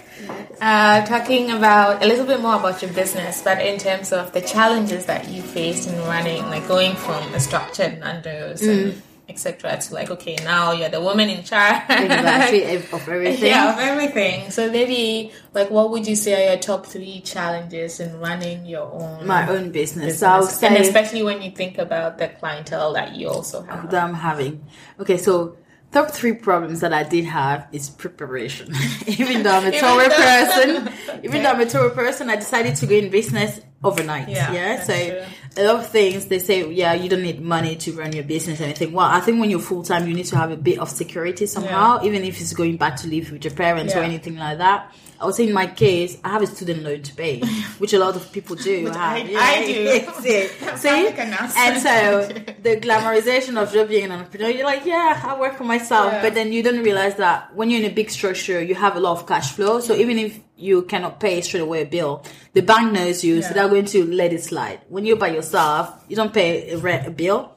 [0.61, 4.41] uh, talking about a little bit more about your business, but in terms of the
[4.41, 9.79] challenges that you faced in running, like going from a structured Nando's and etc.
[9.79, 11.83] to like, okay, now you're the woman in charge.
[11.89, 13.47] exactly of of everything.
[13.47, 14.53] Yeah, of everything.
[14.53, 18.93] So maybe, like, what would you say are your top three challenges in running your
[18.93, 20.21] own My own business.
[20.21, 20.61] business?
[20.61, 23.91] So and especially when you think about the clientele that you also have.
[23.91, 24.65] that I'm having.
[25.01, 25.57] Okay, so
[25.93, 28.73] top three problems that I did have is preparation.
[29.07, 32.87] even though I'm a tour person, even though I'm a tour person, I decided to
[32.87, 34.29] go in business overnight.
[34.29, 35.23] Yeah, Yeah, so true.
[35.57, 38.61] a lot of things they say, yeah, you don't need money to run your business
[38.61, 38.93] or anything.
[38.93, 41.47] Well, I think when you're full time, you need to have a bit of security
[41.47, 44.95] somehow, even if it's going back to live with your parents or anything like that.
[45.21, 47.41] I would say in my case, I have a student loan to pay,
[47.79, 48.91] which a lot of people do.
[48.95, 50.23] I- I do.
[50.23, 51.05] See, Sounds see?
[51.07, 52.29] like and so
[52.63, 56.23] the glamorization of just being an entrepreneur, you're like, yeah, I work for myself, Yeah.
[56.23, 59.01] but then you don't realize that when you're in a big structure, you have a
[59.01, 59.81] lot of cash flow.
[59.81, 63.53] So even if you cannot pay straight away a bill, the bank knows you, so
[63.55, 64.81] they're going to let it slide.
[64.89, 67.57] When you're by yourself, you don't pay a rent a bill.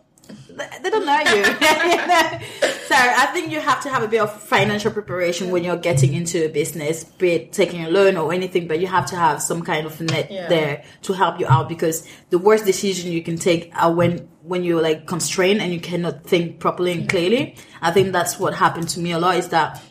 [0.81, 1.43] They don't know you.
[2.87, 6.13] so I think you have to have a bit of financial preparation when you're getting
[6.13, 9.41] into a business, be it taking a loan or anything, but you have to have
[9.41, 10.47] some kind of net Yeah.
[10.47, 14.63] there to help you out because the worst decision you can take are when when
[14.63, 17.55] you're like constrained and you cannot think properly and clearly.
[17.81, 19.81] I think that's what happened to me a lot is that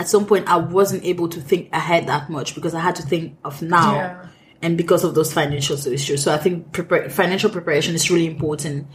[0.00, 3.02] at some point I wasn't able to think ahead that much because I had to
[3.02, 3.94] think of now.
[3.94, 4.26] Yeah.
[4.62, 6.22] and because of those financial issues.
[6.22, 8.86] So I think prepar- financial preparation is really important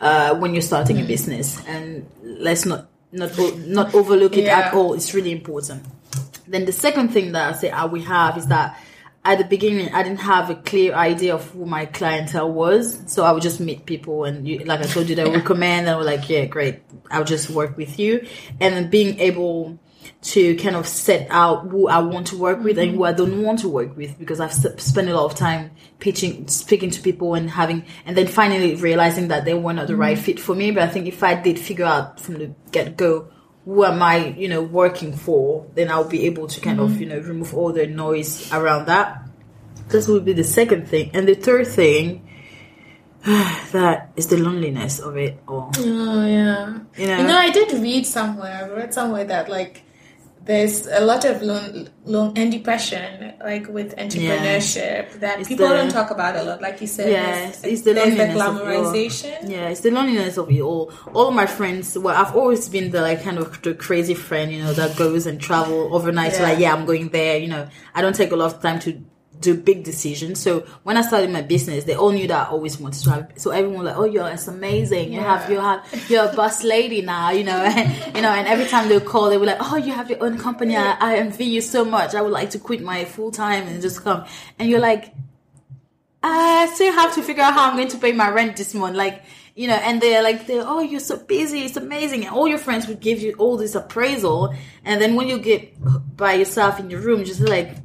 [0.00, 1.04] uh, when you're starting Mm.
[1.04, 3.30] a business, and let's not not
[3.66, 4.94] not overlook it at all.
[4.94, 5.82] It's really important.
[6.46, 8.76] Then the second thing that I say I we have is that
[9.24, 13.24] at the beginning I didn't have a clear idea of who my clientele was, so
[13.24, 15.96] I would just meet people and you, like I told you, they would recommend and
[15.96, 18.26] we're like, yeah, great, I'll just work with you,
[18.60, 19.78] and then being able
[20.24, 23.30] to kind of set out who I want to work with and who I mm-hmm.
[23.30, 27.02] don't want to work with because I've spent a lot of time pitching, speaking to
[27.02, 30.24] people and having, and then finally realizing that they were not the right mm-hmm.
[30.24, 30.70] fit for me.
[30.70, 33.28] But I think if I did figure out from the get go
[33.66, 37.00] who am I, you know, working for, then I'll be able to kind of, mm-hmm.
[37.02, 39.26] you know, remove all the noise around that.
[39.88, 41.10] This would be the second thing.
[41.14, 42.28] And the third thing,
[43.24, 45.70] that is the loneliness of it all.
[45.78, 46.78] Oh yeah.
[46.96, 47.18] You know?
[47.18, 48.70] You know, I did read somewhere.
[48.70, 49.83] I read somewhere that like
[50.44, 51.88] there's a lot of lone
[52.36, 56.60] and depression, like with entrepreneurship, that It's people the- don't talk about a lot.
[56.60, 59.50] Like you said, Yes, there's, it's the there's the loneliness of glamorization.
[59.50, 60.92] Yeah, it's the loneliness of it all.
[61.14, 64.62] All my friends, well, I've always been the like kind of the crazy friend, you
[64.62, 66.34] know, that goes and travel overnight.
[66.34, 67.38] So like, yeah, I'm going there.
[67.38, 69.00] You know, I don't take a lot of time to
[69.40, 70.40] do big decisions.
[70.40, 73.32] So when I started my business, they all knew that I always wanted to have.
[73.36, 75.12] So everyone like, oh, you're it's amazing.
[75.12, 77.30] You have you have you're a boss lady now.
[77.30, 79.92] You know, and, you know, and every time they call, they were like, oh, you
[79.92, 80.76] have your own company.
[80.76, 82.14] I, I envy you so much.
[82.14, 84.24] I would like to quit my full time and just come.
[84.58, 85.14] And you're like,
[86.22, 88.96] I still have to figure out how I'm going to pay my rent this month.
[88.96, 91.60] Like, you know, and they're like, they're, oh, you're so busy.
[91.60, 92.24] It's amazing.
[92.24, 94.54] And all your friends would give you all this appraisal.
[94.84, 95.74] And then when you get
[96.16, 97.76] by yourself in your room, just like,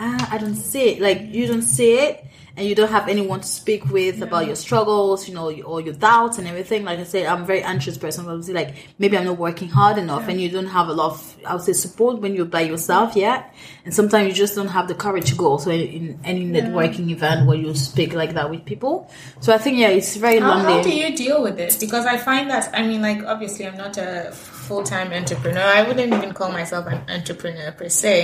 [0.00, 1.00] ah, I don't see it.
[1.00, 2.24] Like, you don't see it.
[2.56, 5.94] And you don't have anyone to speak with about your struggles, you know, or your
[5.94, 6.84] doubts and everything.
[6.84, 8.42] Like I said, I'm a very anxious person.
[8.42, 11.36] Say, like, maybe I'm not working hard enough, and you don't have a lot of,
[11.46, 13.54] I would say, support when you're by yourself yet.
[13.84, 17.08] And sometimes you just don't have the courage to go also in, in any networking
[17.10, 19.08] event where you speak like that with people.
[19.40, 20.72] So I think, yeah, it's very How, lonely.
[20.72, 21.78] how do you deal with this?
[21.78, 24.32] Because I find that I mean, like, obviously, I'm not a
[24.70, 25.66] full time entrepreneur.
[25.78, 28.14] I wouldn't even call myself an entrepreneur per se,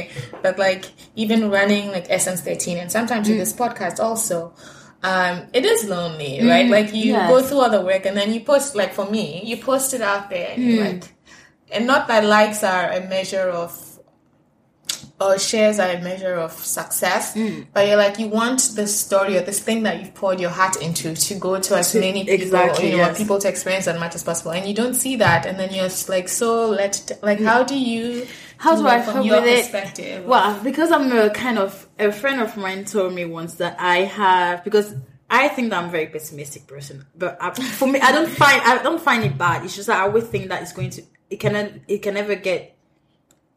[0.45, 0.85] but like,
[1.17, 3.31] even running like Essence 13, and sometimes Mm.
[3.31, 4.39] with this podcast also.
[5.03, 6.69] Um, it is lonely, right?
[6.77, 7.29] Like you yes.
[7.31, 10.01] go through all the work and then you post, like for me, you post it
[10.13, 10.79] out there, and Mm.
[10.85, 11.05] like,
[11.75, 13.71] and not that likes are a measure of
[15.21, 17.67] or shares are a measure of success, Mm.
[17.73, 20.77] but you're like you want the story or this thing that you've poured your heart
[20.83, 23.17] into to go to as many people, exactly, you know, yes.
[23.19, 25.89] people to experience as much as possible, and you don't see that, and then you're
[25.89, 28.27] just like so let like how do you
[28.59, 29.63] How do I from your with it?
[29.63, 30.25] perspective?
[30.27, 33.99] Well, because I'm a kind of a friend of mine told me once that I
[34.05, 34.95] have because
[35.29, 38.61] I think that I'm a very pessimistic person, but I, for me, I don't find
[38.63, 39.65] I don't find it bad.
[39.65, 42.35] It's just that I always think that it's going to it cannot it can never
[42.37, 42.76] get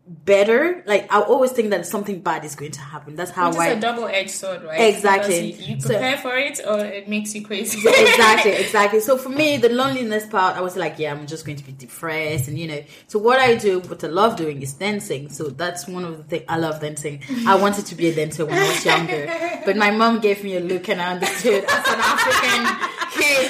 [0.09, 0.83] better.
[0.87, 3.15] Like I always think that something bad is going to happen.
[3.15, 4.79] That's how Which I is a double edged sword, right?
[4.93, 5.51] Exactly.
[5.51, 7.77] Because You, you So- prepare for it, or it makes you crazy.
[7.87, 8.99] exactly, exactly.
[9.01, 11.71] So for me, the loneliness part, I was like, yeah, I'm just going to be
[11.73, 12.83] depressed, and you know.
[13.07, 15.29] So what I do, what I love doing, is dancing.
[15.29, 17.21] So that's one of the things I love dancing.
[17.47, 19.27] I wanted to be a dancer when I was younger,
[19.65, 22.98] but my mom gave me a look, and I understood as an African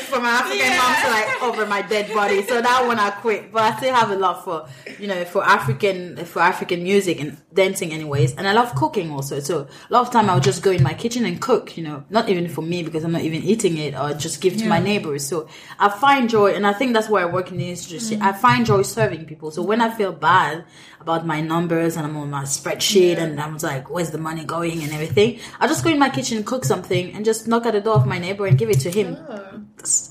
[0.10, 2.44] from an African mom to like over my dead body.
[2.44, 4.68] So that one I quit, but I still have a love for
[5.00, 8.36] you know for African for African music and dancing, anyways.
[8.36, 9.40] And I love cooking also.
[9.40, 11.78] So a lot of time I'll just go in my kitchen and cook.
[11.78, 14.58] You know, not even for me because I'm not even eating it, or just give
[14.58, 15.26] to my neighbors.
[15.26, 15.48] So
[15.80, 18.00] I find joy, and I think that's why I work in the industry.
[18.00, 18.22] Mm.
[18.22, 19.52] I find joy serving people.
[19.52, 20.66] So when I feel bad
[21.00, 24.84] about my numbers and I'm on my spreadsheet and I'm like, where's the money going
[24.84, 27.82] and everything, I just go in my kitchen, cook something, and just knock at the
[27.82, 29.18] door of my neighbor and give it to him.
[29.30, 29.62] Oh.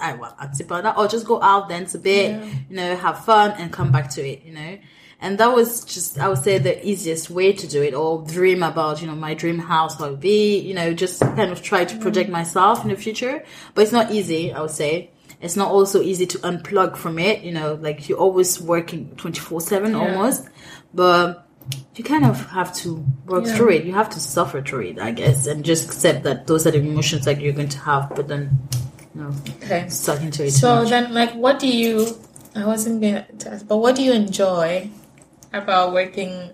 [0.00, 2.96] I well, I'd tip on that, or just go out, dance a bit, you know,
[2.96, 4.78] have fun, and come back to it, you know.
[5.20, 8.62] And that was just, I would say, the easiest way to do it, or dream
[8.62, 11.96] about, you know, my dream house will be, you know, just kind of try to
[11.96, 12.00] mm.
[12.00, 13.44] project myself in the future.
[13.74, 15.10] But it's not easy, I would say.
[15.40, 19.60] It's not also easy to unplug from it, you know, like you're always working 24
[19.60, 20.48] 7 almost.
[20.94, 21.48] But
[21.96, 23.84] you kind of have to work through it.
[23.84, 26.78] You have to suffer through it, I guess, and just accept that those are the
[26.78, 28.58] emotions that you're going to have, but then,
[29.18, 29.88] know, okay.
[29.88, 30.52] stuck into it.
[30.52, 32.16] So then, like, what do you?
[32.54, 34.90] I wasn't going to ask, but what do you enjoy
[35.52, 36.50] about working,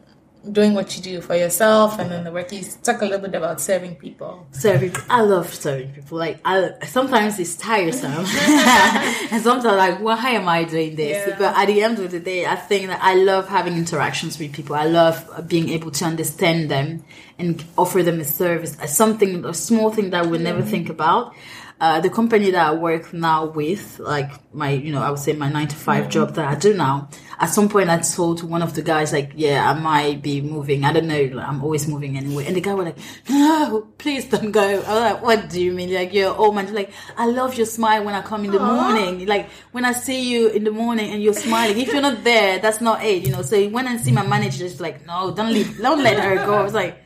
[0.51, 3.35] doing what you do for yourself, and then the work you talk a little bit
[3.35, 4.47] about serving people.
[4.53, 6.19] serving I love serving people.
[6.19, 8.13] Like I sometimes it's tiresome.
[9.33, 11.29] and sometimes like, why am I doing this?
[11.29, 11.39] Yeah.
[11.39, 14.53] But at the end of the day, I think that I love having interactions with
[14.53, 14.77] people.
[14.77, 17.05] I love being able to understand them
[17.39, 20.69] and offer them a service, something, a small thing that we never mm.
[20.69, 21.35] think about.
[21.81, 25.33] Uh, the company that I work now with, like my, you know, I would say
[25.33, 27.09] my nine to 5 job that I do now,
[27.39, 30.85] at some point I told one of the guys, like, yeah, I might be moving.
[30.85, 31.23] I don't know.
[31.33, 32.47] Like, I'm always moving anyway.
[32.47, 34.63] And the guy was like, no, please don't go.
[34.63, 35.93] I was like, what do you mean?
[35.93, 36.73] Like, you're old man.
[36.73, 39.27] Like, I love your smile when I come in the morning.
[39.27, 42.61] Like, when I see you in the morning and you're smiling, if you're not there,
[42.61, 43.43] that's not it, you know.
[43.43, 46.55] So when I see my manager, just like, no, don't leave, don't let her go.
[46.55, 47.04] I was like,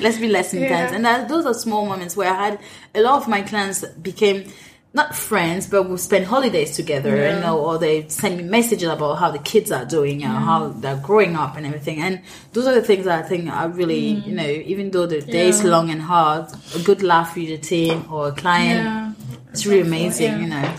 [0.00, 0.90] let's be less intense.
[0.90, 0.96] Yeah.
[0.96, 2.60] And that, those are small moments where I had
[2.94, 4.50] a lot of my clients became
[4.94, 7.34] not friends, but we'll spend holidays together, Yeah.
[7.36, 10.34] you know, or they send me messages about how the kids are doing, you know,
[10.34, 12.00] how they're growing up and everything.
[12.00, 12.22] And
[12.54, 15.48] those are the things that I think are really, you know, even though the day
[15.48, 19.12] is long and hard, a good laugh with a team or a client, Yeah.
[19.52, 20.38] it's really amazing, Yeah.
[20.40, 20.74] you know.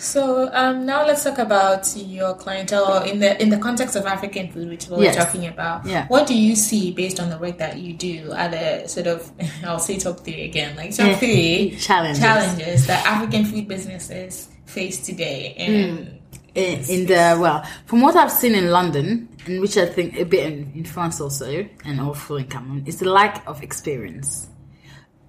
[0.00, 4.50] So um, now let's talk about your clientele in the in the context of African
[4.50, 5.14] food, which is what Yes.
[5.16, 5.84] we're talking about.
[5.84, 6.06] Yeah.
[6.08, 9.30] What do you see based on the work that you do at a sort of
[9.64, 12.22] I'll say top three again, like top three Challenges.
[12.22, 15.54] challenges that African food businesses face today?
[15.58, 16.18] And
[16.54, 20.24] in, in the well from what i've seen in london and which i think a
[20.24, 24.48] bit in, in france also and also in cameroon is the lack of experience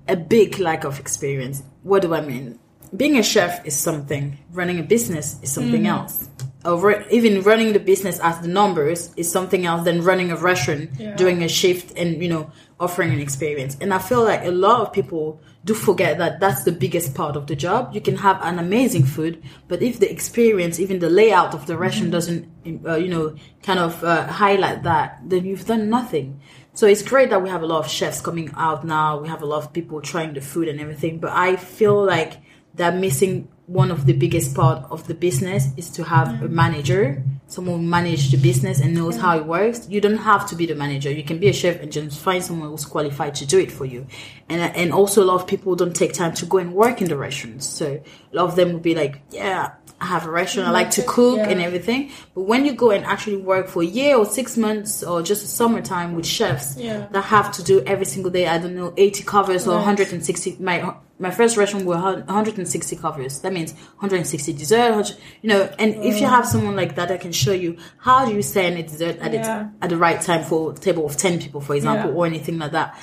[0.08, 2.58] a big lack of experience what do i mean
[2.96, 4.38] being a chef is something.
[4.52, 6.28] Running a business is something else.
[6.64, 10.92] Or even running the business as the numbers is something else than running a restaurant
[11.00, 11.16] Yeah.
[11.16, 13.78] doing a shift and you know offering an experience.
[13.82, 17.36] And i feel like a lot of people do forget that that's the biggest part
[17.36, 17.94] of the job.
[17.96, 21.78] You can have an amazing food but if the experience even the layout of the
[21.78, 22.48] restaurant doesn't
[22.86, 26.42] uh, you know kind of uh, highlight that then you've done nothing.
[26.74, 29.20] So it's great that we have a lot of chefs coming out now.
[29.20, 32.34] We have a lot of people trying the food and everything but i feel like
[32.74, 36.50] they're missing one of the biggest part of the business is to have a mm.
[36.50, 40.56] manager someone who manage the business and knows how it works you don't have to
[40.56, 43.46] be the manager you can be a chef and just find someone who's qualified to
[43.46, 44.06] do it for you
[44.50, 47.08] and and also a lot of people don't take time to go and work in
[47.08, 47.86] the restaurants so
[48.32, 50.68] a lot of them will be like yeah I have a restaurant.
[50.68, 51.50] I like to cook Yeah.
[51.50, 52.10] and everything.
[52.34, 55.44] But when you go and actually work for a year or six months or just
[55.44, 57.06] a summertime with chefs Yeah.
[57.12, 60.58] that have to do every single day, I don't know, 80 covers or 160.
[60.60, 63.40] My my first restaurant were 160 covers.
[63.40, 64.90] That means 160 dessert.
[64.90, 66.30] 100 You know, and if you mm.
[66.30, 69.32] have someone like that that can show you how do you send a dessert at
[69.34, 69.62] Yeah.
[69.62, 72.18] it at the right time for a table of 10 people, for example, Yeah.
[72.18, 72.98] or anything like that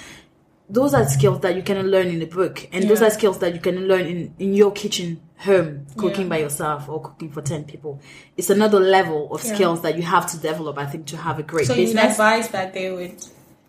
[0.71, 3.55] those are skills that you can learn in the book and those are skills that
[3.55, 6.29] you can learn in, in your kitchen home cooking Yeah.
[6.29, 8.01] by yourself or cooking for 10 people
[8.37, 9.55] it's another level of Yeah.
[9.55, 12.13] skills that you have to develop i think to have a great so you business
[12.13, 13.15] advise that they would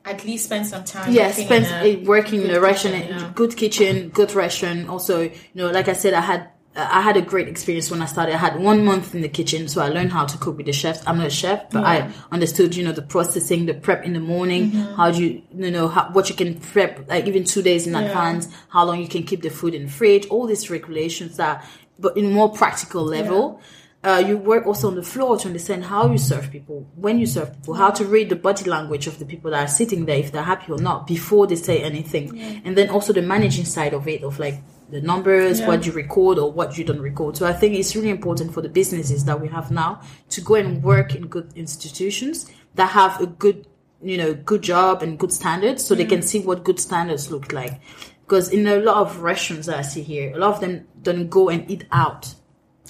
[0.05, 1.11] at least spend some time.
[1.11, 3.31] yeah spend a working in a restaurant kitchen, yeah.
[3.35, 7.21] good kitchen good restaurant also you know like i said i had I had a
[7.21, 8.35] great experience when I started.
[8.35, 10.71] I had one month in the kitchen, so I learned how to cook with the
[10.71, 11.01] chefs.
[11.05, 14.19] I'm not a chef, but I understood, you know, the processing, the prep in the
[14.21, 14.93] morning, Mm-hmm.
[14.95, 17.93] how do you, you know, how, what you can prep, like even two days in
[17.93, 18.01] Yeah.
[18.03, 21.65] advance, how long you can keep the food in the fridge, all these regulations that,
[21.97, 23.59] but in more practical level.
[24.01, 27.25] Uh, you work also on the floor to understand how you serve people, when you
[27.25, 30.15] serve people, how to read the body language of the people that are sitting there,
[30.15, 32.39] if they're happy or not, before they say anything.
[32.63, 35.67] And then also the managing side of it, of like the numbers, Yeah.
[35.67, 37.35] what you record or what you don't record.
[37.35, 40.55] So I think it's really important for the businesses that we have now to go
[40.55, 43.67] and work in good institutions that have a good,
[44.01, 47.51] you know, good job and good standards so they can see what good standards look
[47.51, 47.81] like.
[48.25, 51.29] Because in a lot of restaurants that I see here, a lot of them don't
[51.29, 52.35] go and eat out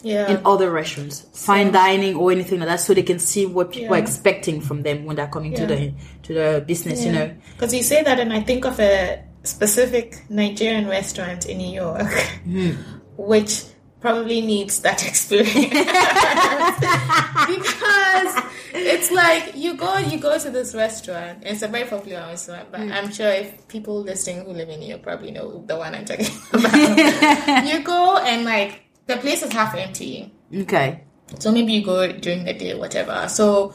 [0.03, 0.29] Yeah.
[0.31, 3.95] in other restaurants, fine dining or anything like that, so they can see what people
[3.95, 4.01] Yeah.
[4.01, 7.03] are expecting from them when they're coming to the to the business.
[7.05, 11.57] You know, Because you say that, and I think of a specific Nigerian restaurant in
[11.57, 12.12] New York,
[12.45, 12.71] Hmm.
[13.17, 13.63] which
[13.99, 15.73] probably needs that experience
[17.47, 18.33] because
[18.73, 21.39] it's like you go you go to this restaurant.
[21.43, 24.88] It's a very popular restaurant, but I'm sure if people listening who live in New
[24.88, 27.65] York probably know the one I'm talking about.
[27.67, 30.32] you go and like the place is half empty.
[30.56, 31.04] okay,
[31.39, 33.28] So maybe you go during the day, whatever.
[33.28, 33.74] So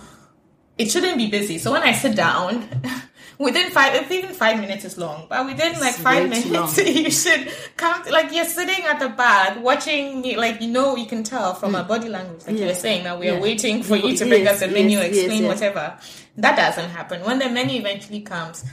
[0.79, 1.59] it shouldn't be busy.
[1.59, 2.66] So when I sit down,
[3.38, 7.11] within five, if even five minutes is long, but within like It's five minutes, you
[7.11, 8.03] should come.
[8.11, 10.37] Like you're sitting at the bar watching me.
[10.37, 13.18] Like you know, you can tell from our body language, like you were saying, that
[13.18, 13.40] we are Yeah.
[13.49, 15.99] waiting for you to bring Yes, us a menu, yes, explain whatever.
[16.37, 17.23] That doesn't happen.
[17.23, 18.64] When the menu eventually comes.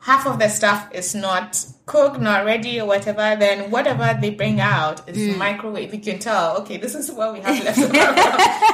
[0.00, 3.36] Half of the stuff is not cooked, not ready, or whatever.
[3.38, 5.36] Then whatever they bring out is Mm.
[5.38, 5.92] microwave.
[5.92, 7.92] You can tell, okay, this is what we have left over.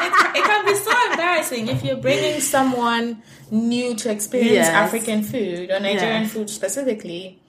[0.00, 4.68] It, it can be so embarrassing if you're bringing someone new to experience Yes.
[4.68, 6.28] African food or Nigerian Yeah.
[6.28, 7.40] food specifically.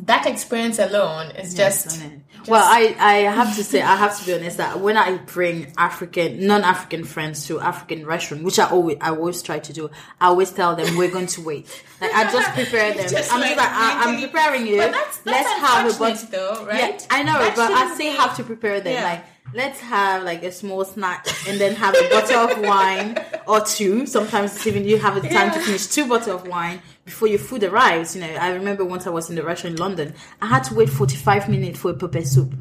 [0.00, 2.00] That experience alone is just.
[2.00, 2.20] I know.
[2.46, 5.72] well, I, I have to say, I have to be honest that when I bring
[5.76, 10.26] African, non-African friends to African restaurant, which I always, I always try to do, I
[10.26, 11.66] always tell them we're going to wait.
[12.00, 13.08] Like I just prepare them.
[13.08, 14.76] Just I'm like just like, I, I'm preparing you.
[14.78, 16.30] That's- that's let's have a bunch.
[16.30, 16.78] though, right?
[17.00, 18.92] Yeah, I know, That but I still have to prepare them.
[18.94, 19.04] Yeah.
[19.04, 23.60] Like let's have like a small snack and then have a bottle of wine or
[23.60, 24.06] two.
[24.06, 27.38] Sometimes it's even you have the time to finish two bottles of wine before your
[27.38, 28.14] food arrives.
[28.14, 30.74] You know, I remember once I was in the restaurant in London, I had to
[30.74, 32.54] wait 45 minutes for a pepper soup.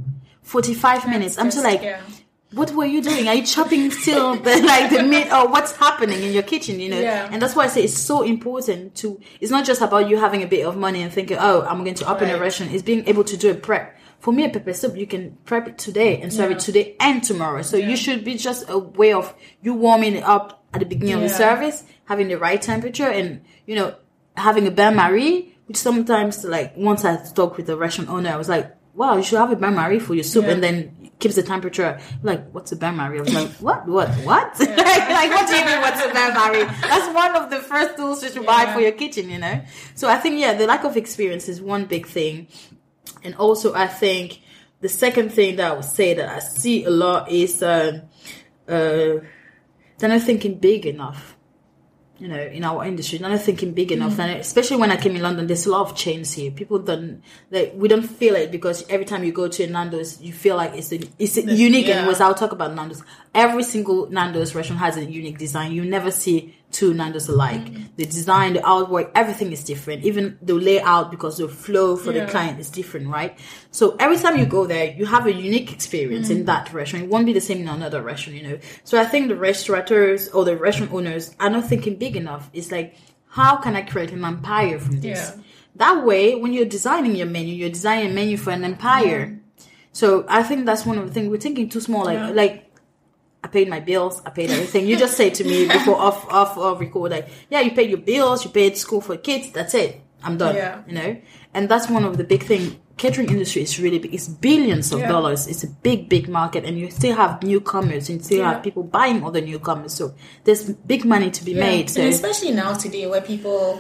[0.44, 1.38] 45 minutes.
[1.38, 2.00] I'm just- like, yeah.
[2.54, 3.28] what were you doing?
[3.28, 6.80] Are you chopping still the like the meat or what's happening in your kitchen?
[6.80, 7.28] You know, Yeah.
[7.30, 9.20] and that's why I say it's so important to.
[9.42, 11.96] It's not just about you having a bit of money and thinking, oh, I'm going
[11.96, 12.72] to open a restaurant.
[12.72, 13.96] It's being able to do a prep.
[14.20, 16.58] For me, a pepper soup, you can prep it today and serve Yeah.
[16.58, 17.62] it today and tomorrow.
[17.62, 21.16] So you should be just a way of you warming it up at the beginning
[21.16, 23.96] of the service, having the right temperature, and you know
[24.36, 25.54] having a bain marie.
[25.68, 29.24] Which sometimes, like once I talked with the restaurant owner, I was like, "Wow, you
[29.24, 30.52] should have a bain marie for your soup," Yeah.
[30.54, 32.00] and then keeps the temperature.
[32.24, 33.20] Like, what's a bain marie?
[33.20, 33.86] I was like, "What?
[33.88, 34.10] What?
[34.24, 34.60] What?
[34.60, 34.78] like,
[35.20, 35.82] like, what do you mean?
[35.82, 36.64] What's a bain marie?
[36.82, 39.62] That's one of the first tools you should buy for your kitchen, you know."
[39.96, 42.48] So I think yeah, the lack of experience is one big thing.
[43.24, 44.42] And also, I think
[44.82, 48.02] the second thing that I would say that I see a lot is um,
[48.68, 49.22] uh,
[49.98, 51.36] they're not thinking big enough.
[52.20, 54.18] You know, in our industry, they're not thinking big enough.
[54.18, 56.50] And especially when I came in London, there's a lot of chains here.
[56.50, 60.20] People don't like we don't feel it because every time you go to a Nando's,
[60.20, 61.86] you feel like it's a, it's a unique.
[61.86, 62.00] yeah.
[62.00, 63.04] And was I'll talk about Nando's.
[63.36, 65.74] Every single Nando's restaurant has a unique design.
[65.74, 67.66] You never see two Nando's alike.
[67.66, 67.84] Mm.
[68.00, 70.00] The design, the artwork, everything is different.
[70.10, 72.26] Even the layout, because the flow for Yeah.
[72.26, 73.32] the client is different, right?
[73.72, 76.36] So every time you go there, you have a unique experience Mm.
[76.36, 77.06] in that restaurant.
[77.06, 78.58] It won't be the same in another restaurant, you know.
[78.84, 82.44] So I think the restaurateurs or the restaurant owners are not thinking big enough.
[82.54, 82.94] It's like,
[83.40, 85.20] how can I create an empire from this?
[85.36, 85.42] Yeah.
[85.84, 89.40] That way, when you're designing your menu, you're designing a menu for an empire.
[89.92, 92.06] So I think that's one of the things we're thinking too small.
[92.06, 92.30] Like, Yeah.
[92.30, 92.56] like
[93.48, 94.88] I paid my bills, I paid everything.
[94.88, 98.00] You just say to me before off off off record, like, yeah, you paid your
[98.00, 100.02] bills, you paid school for kids, that's it.
[100.22, 100.56] I'm done.
[100.56, 100.82] Yeah.
[100.86, 101.18] You know?
[101.54, 102.78] And that's one of the big thing.
[102.98, 104.14] Catering industry is really big.
[104.14, 105.08] It's billions of Yeah.
[105.08, 105.48] dollars.
[105.48, 108.54] It's a big, big market and you still have newcomers and you still Yeah.
[108.56, 109.94] have people buying other newcomers.
[109.94, 111.90] So there's big money to be made.
[111.90, 113.80] So And especially now today where people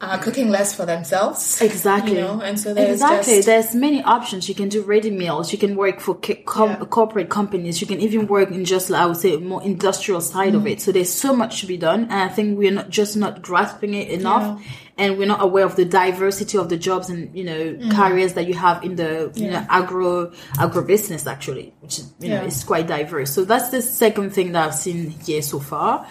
[0.00, 1.62] are cooking less for themselves.
[1.62, 2.16] Exactly.
[2.16, 3.36] You know, and so there's exactly.
[3.36, 4.48] just There's many options.
[4.48, 5.52] You can do ready meals.
[5.52, 6.14] You can work for
[6.44, 6.84] com- Yeah.
[6.90, 7.80] corporate companies.
[7.80, 10.56] You can even work in just, I would say, more industrial side Mm.
[10.56, 10.80] of it.
[10.82, 13.94] So there's so much to be done, and I think we're not just not grasping
[13.94, 14.60] it enough,
[14.98, 18.46] and we're not aware of the diversity of the jobs and you know careers that
[18.46, 19.52] you have in the you Mm.
[19.52, 19.60] Yeah.
[19.60, 23.30] know agro agro business actually, which is you know is quite diverse.
[23.32, 26.06] So that's the second thing that I've seen here so far.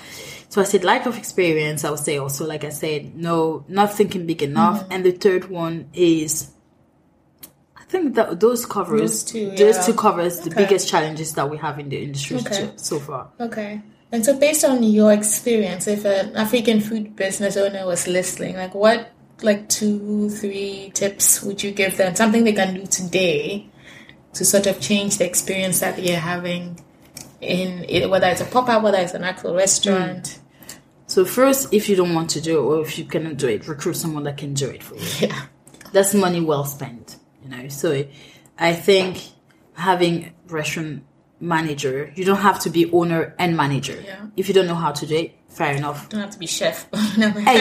[0.53, 1.83] So I said lack of experience.
[1.83, 4.83] I would say also, like I said, no, not thinking big enough.
[4.83, 4.91] Mm-hmm.
[4.91, 6.51] And the third one is,
[7.75, 11.57] I think that those covers, Those two, those two covers the biggest challenges that we
[11.57, 12.71] have in the industry Okay.
[12.75, 13.31] so, far.
[13.39, 13.81] Okay.
[14.11, 18.75] And so based on your experience, if an African food business owner was listening, like
[18.75, 19.09] what
[19.41, 22.13] like two, three tips would you give them?
[22.13, 23.71] Something they can do today
[24.33, 26.79] to sort of change the experience that they're having
[27.41, 30.41] in it, whether it's a pop up, whether it's an actual restaurant.
[31.13, 33.67] So first, if you don't want to do it or if you cannot do it,
[33.67, 35.07] recruit someone that can do it for you.
[35.27, 35.41] Yeah.
[35.91, 37.87] that's money well spent you know so
[38.69, 39.11] i think
[39.89, 40.13] having
[40.47, 41.03] restaurant
[41.39, 44.25] manager you don't have to be owner and manager Yeah.
[44.39, 46.47] if you don't know how to do it fair enough You Don't have to be
[46.47, 46.87] chef.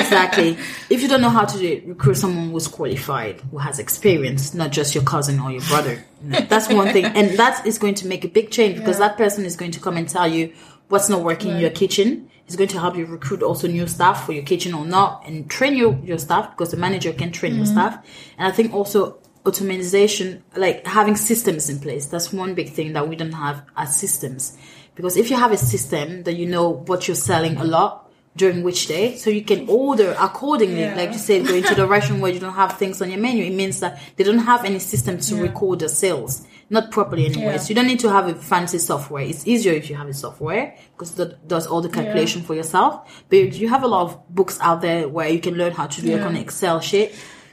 [0.00, 0.50] exactly
[0.94, 4.54] if you don't know how to do it recruit someone who's qualified who has experience
[4.54, 5.94] not just your cousin or your brother
[6.24, 8.98] You know, that's one thing and that is going to make a big change because
[8.98, 9.08] Yeah.
[9.08, 10.44] that person is going to come and tell you
[10.88, 14.26] what's not working in your kitchen It's going to help you recruit also new staff
[14.26, 17.54] for your kitchen or not and train your, your staff because the manager can train
[17.54, 17.72] your mm-hmm.
[17.72, 18.06] staff.
[18.36, 22.04] And I think also automation, like having systems in place.
[22.04, 24.54] That's one big thing that we don't have as systems.
[24.94, 28.62] Because if you have a system that you know what you're selling a lot during
[28.62, 30.80] which day, so you can order accordingly.
[30.80, 30.94] Yeah.
[30.94, 33.44] Like you said, going to the restaurant where you don't have things on your menu,
[33.44, 35.40] it means that they don't have any system to Yeah.
[35.40, 36.46] record the sales.
[36.72, 37.52] Not properly anyway.
[37.52, 37.56] Yeah.
[37.58, 39.22] So you don't need to have a fancy software.
[39.22, 42.92] It's easier if you have a software because that does all the calculation for yourself.
[43.28, 46.00] But you have a lot of books out there where you can learn how to
[46.00, 46.26] do it Yeah.
[46.26, 47.12] on Excel sheet.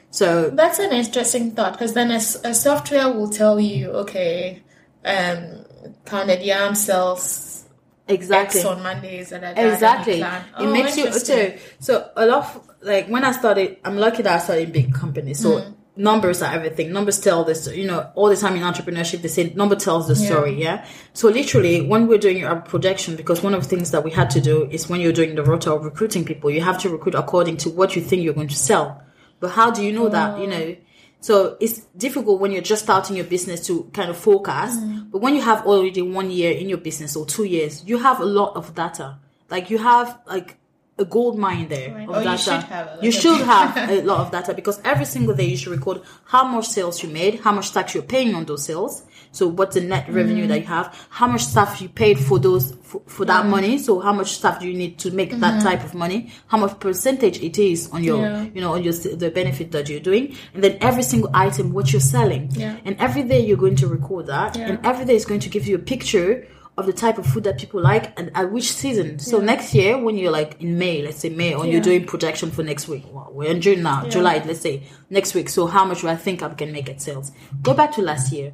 [0.09, 2.19] So That's an interesting thought because then a
[2.55, 4.63] software will tell you, okay,
[5.03, 5.65] um,
[6.05, 7.65] pounded yam sells
[8.07, 8.61] exactly.
[8.61, 10.19] X on Mondays and Exactly.
[10.19, 10.41] Plan.
[10.59, 14.21] It Oh, makes you so so a lot of, like when I started I'm lucky
[14.23, 15.39] that I started in big companies.
[15.39, 15.73] So Mm.
[15.99, 16.91] Numbers are everything.
[16.91, 20.15] Numbers tell this you know, all the time in entrepreneurship they say number tells the
[20.15, 20.85] story, yeah.
[21.13, 24.29] So literally when we're doing our projection, because one of the things that we had
[24.31, 27.15] to do is when you're doing the rota of recruiting people, you have to recruit
[27.15, 29.03] according to what you think you're going to sell.
[29.41, 30.39] But how do you know that?
[30.39, 30.75] You know,
[31.21, 34.79] So it's difficult when you're just starting your business to kind of forecast.
[34.79, 35.11] Mm.
[35.11, 38.21] But when you have already one year in your business or two years, you have
[38.21, 39.19] a lot of data.
[39.49, 40.57] Like you have like
[40.99, 42.09] a gold mine there Right.
[42.09, 44.31] of Or oh, you should have a lot You of should have a lot of
[44.31, 47.71] data because every single day you should record how much sales you made, how much
[47.71, 49.03] tax you're paying on those sales.
[49.31, 50.73] So what's the net revenue that you mm-hmm.
[50.73, 51.07] have?
[51.09, 53.77] How much stuff you paid for those for, for that money?
[53.77, 55.67] So how much stuff do you need to make that mm-hmm.
[55.67, 56.31] type of money?
[56.47, 58.43] How much percentage it is on your Yeah.
[58.55, 61.93] you know on your the benefit that you're doing, and then every single item what
[61.93, 62.49] you're selling.
[62.51, 62.77] Yeah.
[62.85, 64.69] And every day you're going to record that, Yeah.
[64.69, 66.47] and every day is going to give you a picture
[66.79, 69.19] of the type of food that people like and at which season.
[69.19, 71.73] So next year, when you're like in May, let's say May, or Yeah.
[71.73, 73.03] you're doing projection for next week.
[73.11, 74.09] Well, we're in June now, Yeah.
[74.09, 75.49] July, let's say next week.
[75.49, 77.31] So how much do I think I can make at sales?
[77.61, 78.53] Go back to last year.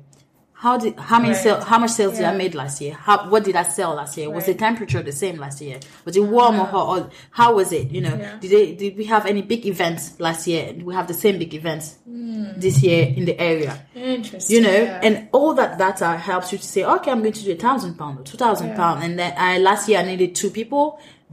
[0.65, 1.43] How did how many Right.
[1.43, 2.37] sale, how much sales did I Yeah.
[2.43, 2.93] made last year?
[3.07, 4.27] How what did I sell last year?
[4.37, 5.77] Was the temperature the same last year?
[6.05, 6.85] Was it warm or hot?
[6.93, 6.99] Or
[7.39, 7.87] how was it?
[7.95, 8.31] You know, Yeah.
[8.41, 10.63] did they did we have any big events last year?
[10.87, 12.45] We have the same big events Hmm.
[12.65, 13.73] this year in the area?
[13.95, 14.55] Interesting.
[14.55, 15.05] you know yeah.
[15.07, 17.93] and all that data helps you to say okay i'm going to do a thousand
[18.01, 18.81] pound or two thousand Yeah.
[18.81, 20.83] pound and then i last year i needed two people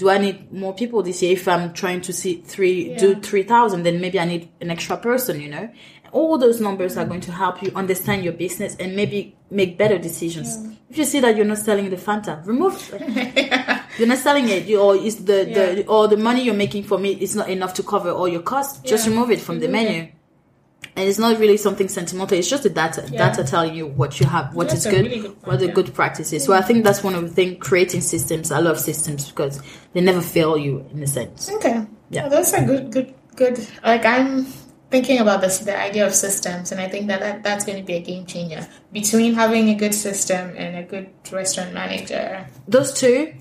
[0.01, 3.83] do i need more people this year if i'm trying to see three do 3000
[3.87, 5.67] then maybe i need an extra person you know
[6.13, 9.99] all those numbers are going to help you understand your business and maybe make better
[9.99, 10.57] decisions
[10.91, 12.89] if you see that you're not selling the fanta remove
[13.99, 16.99] you're not selling it you, or is the, the or the money you're making for
[16.99, 20.09] me is not enough to cover all your costs just remove it from the menu
[20.97, 22.37] and it's not really something sentimental.
[22.37, 23.31] It's just the data, Yeah.
[23.31, 25.67] data telling you what you have, what That's is good, really good point, what the
[25.69, 25.73] yeah.
[25.73, 26.45] good practices.
[26.45, 27.59] So I think that's one of the things.
[27.61, 29.63] Creating systems, I love systems because
[29.95, 31.51] they never fail you in a sense.
[31.51, 31.87] Okay.
[32.11, 32.25] Yeah.
[32.25, 33.67] Yeah, that's a good, good, good.
[33.83, 34.45] Like I'm
[34.93, 37.85] thinking about this, the idea of systems, and I think that, that that's going to
[37.85, 42.47] be a game changer between having a good system and a good restaurant manager.
[42.69, 43.35] Those two,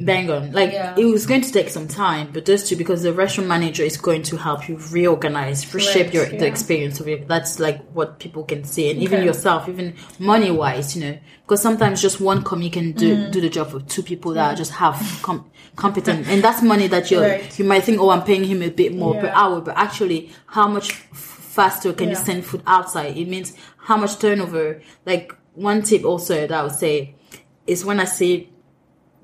[0.00, 0.52] bang on.
[0.52, 0.94] Like Yeah.
[0.96, 3.96] it was going to take some time, but those two because the restaurant manager is
[3.96, 7.28] going to help you reorganize, reshape your the experience of it.
[7.28, 11.62] That's like what people can see, and even yourself, even money wise, you know, because
[11.62, 13.30] sometimes just one company can do Mm.
[13.32, 15.44] do the job of two people that are just half com-
[15.76, 17.58] competent, and that's money that you Right.
[17.58, 20.66] you might think, oh, I'm paying him a bit more per hour, but actually, how
[20.66, 23.16] much faster can you send food outside?
[23.16, 24.80] It means how much turnover.
[25.06, 27.14] Like one tip also that I would say
[27.66, 28.50] is when I see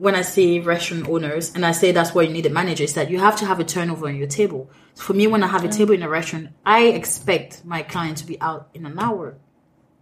[0.00, 2.94] when I say restaurant owners, and I say that's why you need a manager, is
[2.94, 4.70] that you have to have a turnover on your table.
[4.94, 8.26] For me, when I have a table in a restaurant, I expect my client to
[8.26, 9.36] be out in an hour,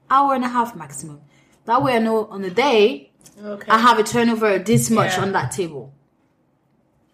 [0.09, 1.21] hour and a half maximum.
[1.65, 3.11] That way, I know on the day
[3.45, 3.71] Okay.
[3.71, 5.23] I have a turnover this much Yeah.
[5.23, 5.93] on that table.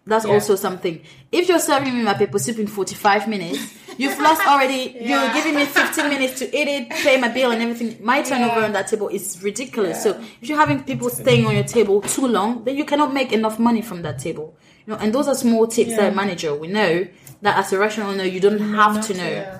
[0.07, 0.33] That's Yeah.
[0.33, 1.01] also something.
[1.31, 3.59] If you're serving me my pepper soup in 45 minutes,
[3.97, 4.95] you've lost already.
[5.01, 7.97] You're giving me 15 minutes to eat it, pay my bill, and everything.
[8.05, 8.65] My turnover Yeah.
[8.65, 9.97] on that table is ridiculous.
[10.05, 10.11] Yeah.
[10.13, 13.31] So if you're having people staying on your table too long, then you cannot make
[13.33, 14.55] enough money from that table.
[14.85, 15.97] You know, and those are small tips Yeah.
[16.01, 17.07] that a manager we know
[17.41, 19.59] that as a restaurant owner you don't have to know.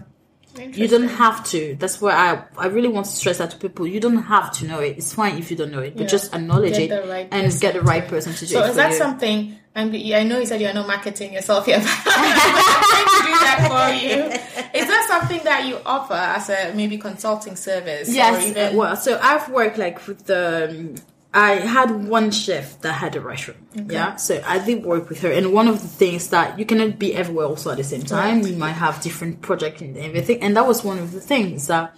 [0.57, 1.75] You don't have to.
[1.79, 3.85] That's why I I really want to stress that to people.
[3.87, 4.97] You don't have to know it.
[4.97, 6.07] It's fine if you don't know it, but Yeah.
[6.07, 8.69] just acknowledge Get it right and get the right person to do So it is
[8.71, 8.97] for that you.
[8.97, 9.57] something?
[9.75, 11.81] I'm, I know you said you're not marketing yourself yet.
[11.83, 14.81] but I'm trying to do that for you.
[14.81, 18.07] Is that something that you offer as a maybe consulting service?
[18.09, 20.69] or Yes, even- well, so I've worked like with the.
[20.69, 20.95] Um,
[21.35, 23.59] I had one chef that had a restaurant.
[23.91, 26.97] Yeah, so I did work with her, and one of the things that you cannot
[26.97, 28.37] be everywhere also at the same time.
[28.53, 31.93] You might have different projects and everything, and that was one of the things that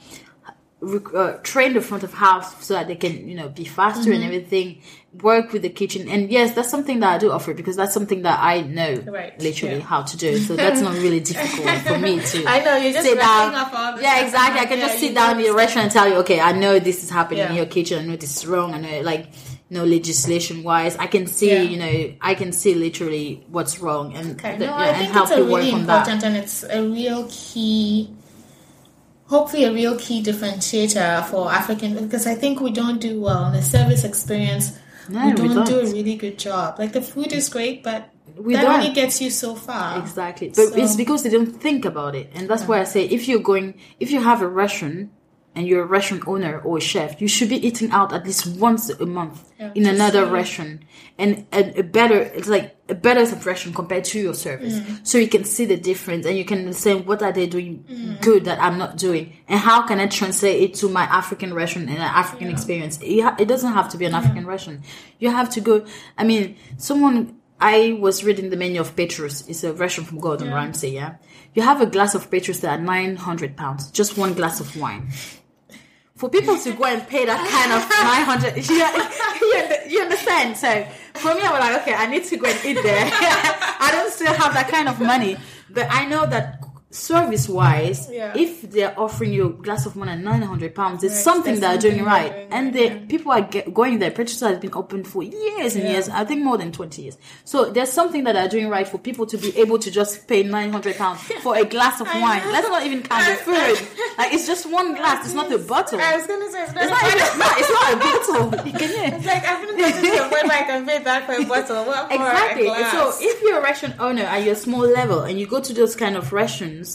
[0.81, 4.23] uh, train the front of house so that they can you know be faster and
[4.23, 4.81] everything.
[5.23, 8.21] Work with the kitchen, and yes, that's something that I do offer because that's something
[8.21, 9.81] that I know Right, literally yeah.
[9.83, 10.37] how to do.
[10.39, 12.45] So that's not really difficult for me to.
[12.45, 13.53] I know you're just sit down.
[13.53, 14.59] rattling off all the Yeah, exactly.
[14.59, 16.77] I can Yeah, just sit down in your restaurant and tell you, okay, I know
[16.77, 18.03] this is happening in your kitchen.
[18.03, 18.75] I know this is wrong.
[18.75, 19.25] I know, like,
[19.69, 21.61] you know, legislation wise, I can see, Yeah.
[21.63, 24.97] you know, I can see literally what's wrong and Okay, the- no, yeah, I and
[24.97, 25.97] think help it's a you work really on that.
[26.07, 28.11] important and it's a real key,
[29.25, 33.53] hopefully a real key differentiator for African because I think we don't do well in
[33.53, 34.77] the service experience.
[35.09, 36.79] No, we, we don't do a really good job.
[36.79, 38.79] Like the food is great, but We that don't.
[38.79, 39.99] only gets you so far.
[39.99, 40.49] Exactly.
[40.49, 42.29] But it's because they don't think about it.
[42.35, 45.09] And that's why I say if you're going, if you have a restaurant
[45.57, 48.45] and you're a restaurant owner or a chef, you should be eating out at least
[48.57, 50.81] once a month Yeah, in another see- restaurant
[51.17, 54.75] and, and a better, it's like a better restaurant compared to your service.
[54.79, 55.05] Mm.
[55.05, 58.21] So you can see the difference and you can say, what are they doing Mm.
[58.21, 59.33] good that I'm not doing?
[59.49, 62.99] And how can I translate it to my African restaurant and an African experience?
[63.01, 64.81] It, it doesn't have to be an African restaurant.
[65.19, 65.85] You have to go,
[66.17, 69.43] I mean, someone, I was reading the menu of Petrus.
[69.47, 70.91] It's a restaurant from Gordon Ramsay.
[70.91, 71.15] Yeah,
[71.55, 74.77] you have a glass of Petrus that are nine hundred pounds, just one glass of
[74.77, 75.09] wine.
[76.17, 78.75] For people to go and pay that kind of nine hundred, you,
[79.87, 80.57] you, you understand?
[80.57, 80.67] So
[81.13, 83.09] for me, I was like, okay, I need to go and eat there.
[83.13, 85.37] I don't still have that kind of money,
[85.69, 86.66] but I know that
[86.97, 88.33] service wise, Yeah.
[88.35, 91.59] if they're offering you a glass of wine at nine hundred pounds, it's Right, something
[91.59, 92.31] there's they're doing right.
[92.31, 94.11] doing and the people are get, going there.
[94.11, 95.91] Petrosa has been open for years and Yeah.
[95.91, 96.09] years.
[96.09, 97.17] I think more than twenty years.
[97.45, 100.43] So there's something that they're doing right for people to be able to just pay
[100.43, 102.41] nine hundred pounds for a glass of wine.
[102.51, 103.87] Let's not even count the food.
[104.17, 105.25] Like it's just one glass.
[105.25, 105.99] It's not a bottle.
[106.01, 107.39] I was gonna say it's not, It's not even.
[107.39, 108.65] No, it's not a bottle.
[108.67, 109.13] You can.
[109.13, 111.85] It's like I've been going to where I can pay that for a bottle.
[111.85, 112.67] What Exactly.
[112.91, 115.95] So if you're a restaurant owner at your small level and you go to those
[115.95, 116.86] kind of restaurants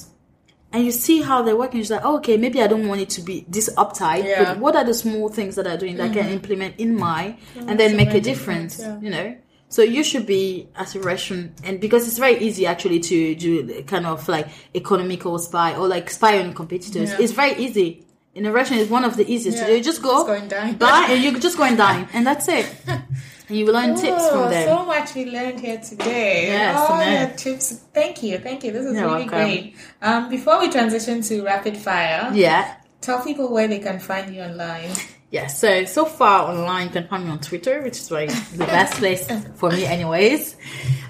[0.73, 3.11] and you see how they're working, you're like, oh, okay, maybe I don't want it
[3.11, 4.45] to be this uptight, Yeah.
[4.45, 7.37] but what are the small things that I'm doing that I can implement in my
[7.57, 8.99] and then make a difference, yeah.
[9.01, 9.37] you know?
[9.69, 13.83] So you should be at a restaurant, and because it's very easy actually to do
[13.85, 17.09] kind of like economical spy or like spy on competitors.
[17.11, 17.17] Yeah.
[17.21, 18.05] It's very easy.
[18.35, 19.69] In a restaurant, it's one of the easiest Yeah.
[19.69, 19.77] to.
[19.77, 20.75] You just go, Just go and dine.
[20.77, 22.67] buy, and you just go and dine, and that's it.
[23.53, 24.69] You will learn tips Oh, from them.
[24.69, 26.47] So much we learned here today.
[26.47, 27.73] Yes, All your tips.
[27.93, 28.39] Thank you.
[28.39, 28.73] Thank you.
[28.73, 29.39] This is You're really welcome.
[29.39, 29.77] great.
[30.01, 32.77] Um, before we transition to rapid fire, yeah.
[33.01, 34.91] tell people where they can find you online.
[35.31, 38.67] Yeah, so so far online, you can find me on Twitter, which is like the
[38.67, 40.57] best place for me, anyways.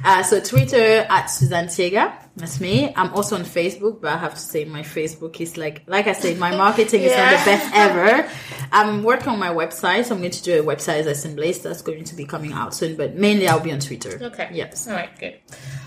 [0.05, 2.93] Uh, so Twitter at Suzanne Tiega, that's me.
[2.97, 6.13] I'm also on Facebook, but I have to say my Facebook is like, like I
[6.13, 8.29] said, my marketing is not the best ever.
[8.73, 11.63] I'm working on my website, so I'm going to do a website as in Blaze
[11.63, 14.19] that's going to be coming out soon, but mainly I'll be on Twitter.
[14.23, 14.49] Okay.
[14.53, 14.89] Yes.
[14.89, 15.11] All right.
[15.19, 15.41] Good.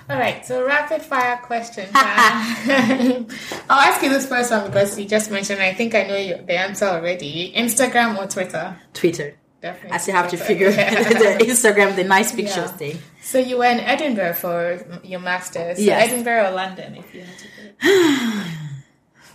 [0.07, 0.45] All right.
[0.45, 1.89] So rapid fire question.
[1.93, 3.25] I'll
[3.69, 5.61] ask you this first one because you just mentioned.
[5.61, 7.53] I think I know the answer already.
[7.55, 8.77] Instagram or Twitter?
[8.93, 9.35] Twitter.
[9.65, 9.91] Definitely.
[9.95, 11.03] I still have to figure Yeah.
[11.39, 12.81] the Instagram, the nice pictures Yeah.
[12.81, 12.95] thing.
[13.21, 14.59] So you were in Edinburgh for
[15.03, 15.77] your masters.
[15.77, 16.11] So Yes.
[16.11, 17.73] Edinburgh or London, if you had to pick.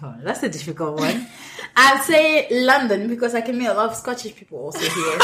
[0.02, 1.26] Oh, that's a difficult one.
[1.76, 5.18] I'd say London because I can meet a lot of Scottish people also here.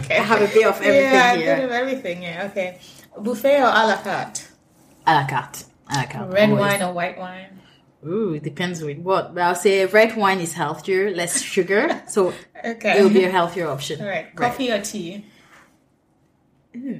[0.00, 0.16] okay.
[0.16, 1.56] I have a bit of everything yeah, a here.
[1.56, 2.22] bit of everything.
[2.22, 2.48] Yeah.
[2.50, 2.78] Okay.
[3.18, 4.48] Buffet or a la carte?
[5.06, 5.64] A la carte.
[5.92, 6.32] A la carte.
[6.32, 6.60] Red always.
[6.64, 7.60] wine or white wine?
[8.06, 9.34] Ooh, it depends with what.
[9.34, 12.32] But I'll say red wine is healthier, less sugar, so
[12.64, 12.98] Okay.
[12.98, 14.00] it will be a healthier option.
[14.00, 14.34] All right.
[14.34, 15.26] Coffee or tea?
[16.74, 16.94] Let's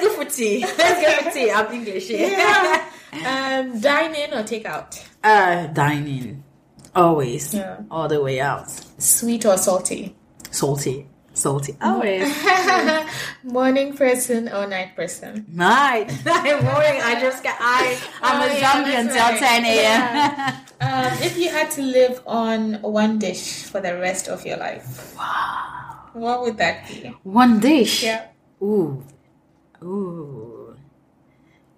[0.00, 0.64] go for tea.
[0.64, 1.50] Let's go for tea.
[1.50, 2.08] I'm English.
[2.10, 2.84] Yeah.
[3.12, 4.98] um, dine in or take out?
[5.22, 6.42] Uh, dining.
[6.94, 7.52] Always.
[7.54, 7.80] Yeah.
[7.90, 8.70] All the way out.
[8.98, 10.16] Sweet or salty?
[10.50, 11.06] Salty.
[11.36, 11.76] Salty.
[11.82, 12.32] Always.
[13.44, 15.44] Morning person or night person?
[15.52, 16.08] Night.
[16.24, 16.96] Night morning.
[17.04, 19.38] I just got I I'm Oh, a zombie that's until right.
[19.38, 19.76] ten AM.
[19.76, 20.56] Yeah.
[20.78, 25.16] Um, if you had to live on one dish for the rest of your life,
[26.12, 27.16] what would that be?
[27.22, 28.02] One dish.
[28.04, 28.26] Yeah.
[28.60, 29.02] Ooh.
[29.82, 30.76] Ooh.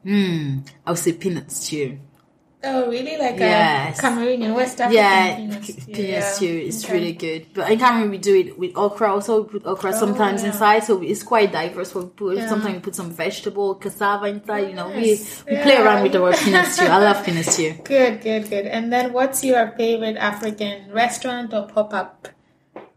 [0.02, 0.58] Hmm.
[0.84, 2.00] I would say peanut stew.
[2.64, 3.16] Oh, really?
[3.16, 3.98] Like Yes.
[4.00, 6.68] a Cameroonian West African Yeah, peanut stew, yeah.
[6.68, 6.92] is Okay.
[6.92, 7.46] really good.
[7.54, 9.12] But in Cameroon, we do it with okra.
[9.12, 10.52] Also, we put okra sometimes Oh, yeah.
[10.52, 11.94] inside, so it's quite diverse.
[11.94, 12.48] We put Yeah.
[12.48, 14.68] sometimes we put some vegetable, cassava inside.
[14.70, 15.44] You know, Nice.
[15.46, 16.86] we we play around with the word peanut stew.
[16.86, 17.74] I love peanut stew.
[17.84, 18.66] Good, good, good.
[18.66, 22.28] And then, what's your favorite African restaurant or pop up?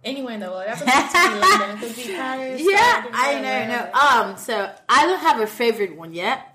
[0.04, 0.64] Anywhere in the world.
[0.66, 1.70] It doesn't to be London.
[1.70, 2.62] It could be Paris.
[2.66, 3.82] Yeah, I know, no.
[3.94, 6.51] Um, so I don't have a favorite one yet.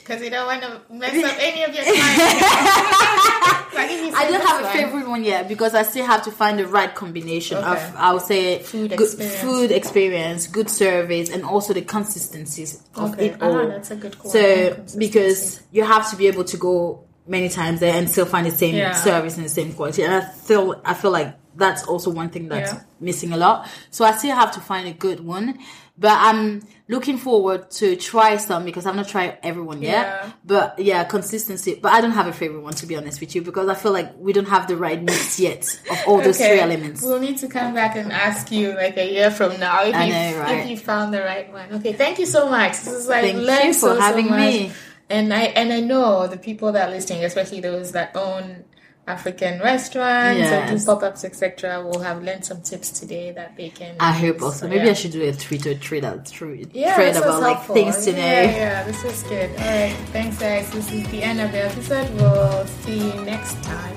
[0.00, 2.18] Because you don't want to mess up any of your clients.
[3.74, 6.30] like if you I don't have a favorite one yet because I still have to
[6.30, 7.66] find the right combination Okay.
[7.66, 9.40] of I would say Food good experience.
[9.40, 13.28] food experience, good service, and also the consistencies of Okay.
[13.28, 13.56] it all.
[13.56, 14.30] Ah, that's a good one.
[14.30, 18.46] So because you have to be able to go many times there and still find
[18.46, 18.92] the same Yeah.
[18.92, 20.02] service and the same quality.
[20.02, 22.80] And I feel I feel like that's also one thing that's Yeah.
[23.00, 23.66] missing a lot.
[23.90, 25.58] So I still have to find a good one.
[25.96, 29.90] But I'm looking forward to try some because I've not tried everyone yet.
[30.06, 30.32] Yeah.
[30.44, 31.78] But yeah, consistency.
[31.80, 33.92] But I don't have a favorite one to be honest with you because I feel
[33.92, 36.50] like we don't have the right mix yet of all those Okay.
[36.50, 37.02] three elements.
[37.02, 40.04] We'll need to come back and ask you like a year from now if, I
[40.04, 40.58] you, know, right?
[40.60, 41.72] if you found the right one.
[41.74, 42.72] Okay, thank you so much.
[42.72, 44.38] This is like Thank you for so having much.
[44.40, 44.72] me.
[45.08, 48.64] And I and I know the people that are listening, especially those that own
[49.06, 53.68] African restaurants or do pop ups, etc., We'll have learned some tips today that they
[53.68, 53.96] can.
[54.00, 54.60] I hope also.
[54.60, 54.90] So, Maybe yeah.
[54.92, 57.74] I should do a Twitter thread out through Yeah, thread about like helpful.
[57.74, 58.18] things to know.
[58.18, 59.50] Yeah, yeah, this is good.
[59.50, 60.70] All right, thanks, guys.
[60.70, 62.10] This is the end of the episode.
[62.14, 63.96] We'll see you next time.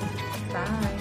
[0.52, 0.94] Bye.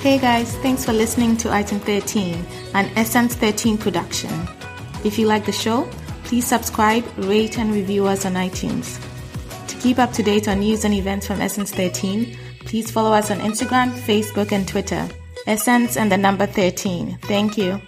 [0.00, 2.44] Hey guys, thanks for listening to Item 13,
[2.74, 4.30] an Essence 13 production.
[5.02, 5.88] If you like the show,
[6.24, 9.00] please subscribe, rate, and review us on iTunes.
[9.80, 13.38] Keep up to date on news and events from Essence 13, please follow us on
[13.38, 15.08] Instagram, Facebook, and Twitter.
[15.46, 17.16] Essence and the number 13.
[17.22, 17.80] Thank you.